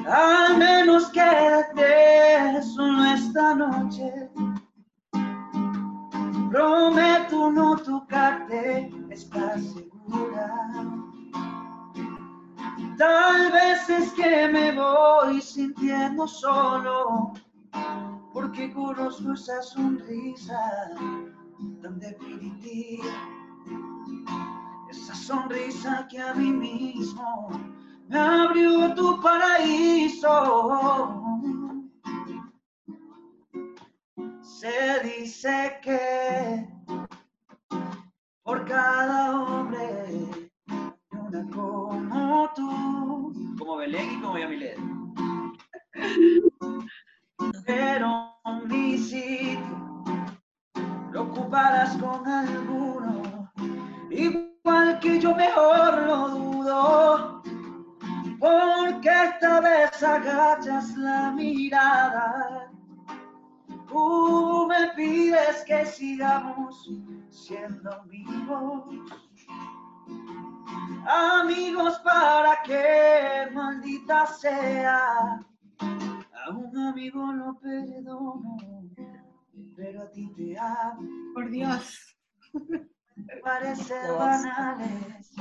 [0.09, 4.31] Al menos quédate solo esta noche.
[6.49, 10.55] Prometo no tocarte, ¿estás segura?
[12.97, 17.33] Tal vez es que me voy sintiendo solo,
[18.51, 20.89] porque conozco esa sonrisa
[21.81, 23.05] tan definitiva.
[24.89, 27.49] esa sonrisa que a mí mismo
[28.09, 30.27] me abrió tu paraíso.
[34.41, 36.67] Se dice que
[38.43, 40.27] por cada hombre
[41.11, 44.77] una como tú, como Belén y como Yamilet.
[47.65, 50.03] Pero mi sitio
[51.11, 53.51] lo ocuparás con alguno,
[54.09, 57.43] igual que yo mejor lo dudo,
[58.39, 62.71] porque esta vez agachas la mirada.
[63.87, 66.89] Tú me pides que sigamos
[67.29, 68.83] siendo amigos.
[71.05, 75.45] Amigos para que maldita sea.
[76.51, 78.57] A un amigo lo perdono,
[79.73, 81.07] pero a ti te amo.
[81.33, 82.17] Por Dios.
[83.15, 85.31] Me parecen banales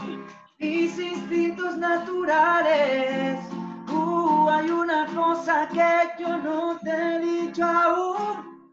[0.61, 3.45] mis instintos naturales.
[3.93, 8.71] Uh, hay una cosa que yo no te he dicho aún.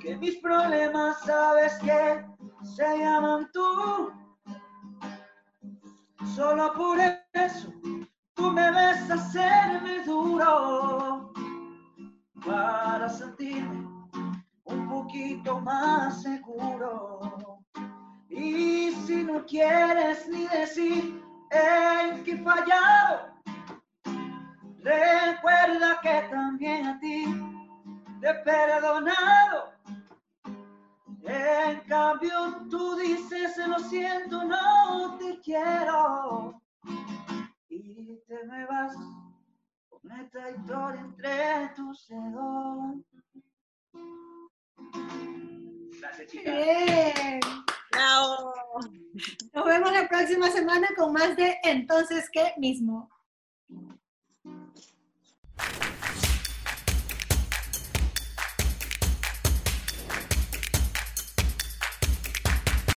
[0.00, 2.24] Que mis problemas sabes que
[2.64, 4.10] se llaman tú.
[6.34, 6.98] Solo por
[7.34, 7.70] eso
[8.40, 11.30] tú me ves hacerme duro
[12.46, 13.86] para sentirme
[14.64, 17.58] un poquito más seguro.
[18.30, 21.22] Y si no quieres ni decir
[22.24, 23.34] que fallado,
[24.78, 27.24] recuerda que también a ti
[28.20, 29.58] te he perdonado.
[31.24, 36.60] En cambio tú dices lo siento, no te quiero
[38.30, 38.94] te me vas
[40.02, 42.96] me traidor entre tus dedos.
[46.00, 46.54] Gracias, chicas.
[46.54, 47.40] Bien.
[47.90, 48.54] Bravo.
[49.52, 53.10] Nos vemos la próxima semana con más de Entonces, ¿qué mismo?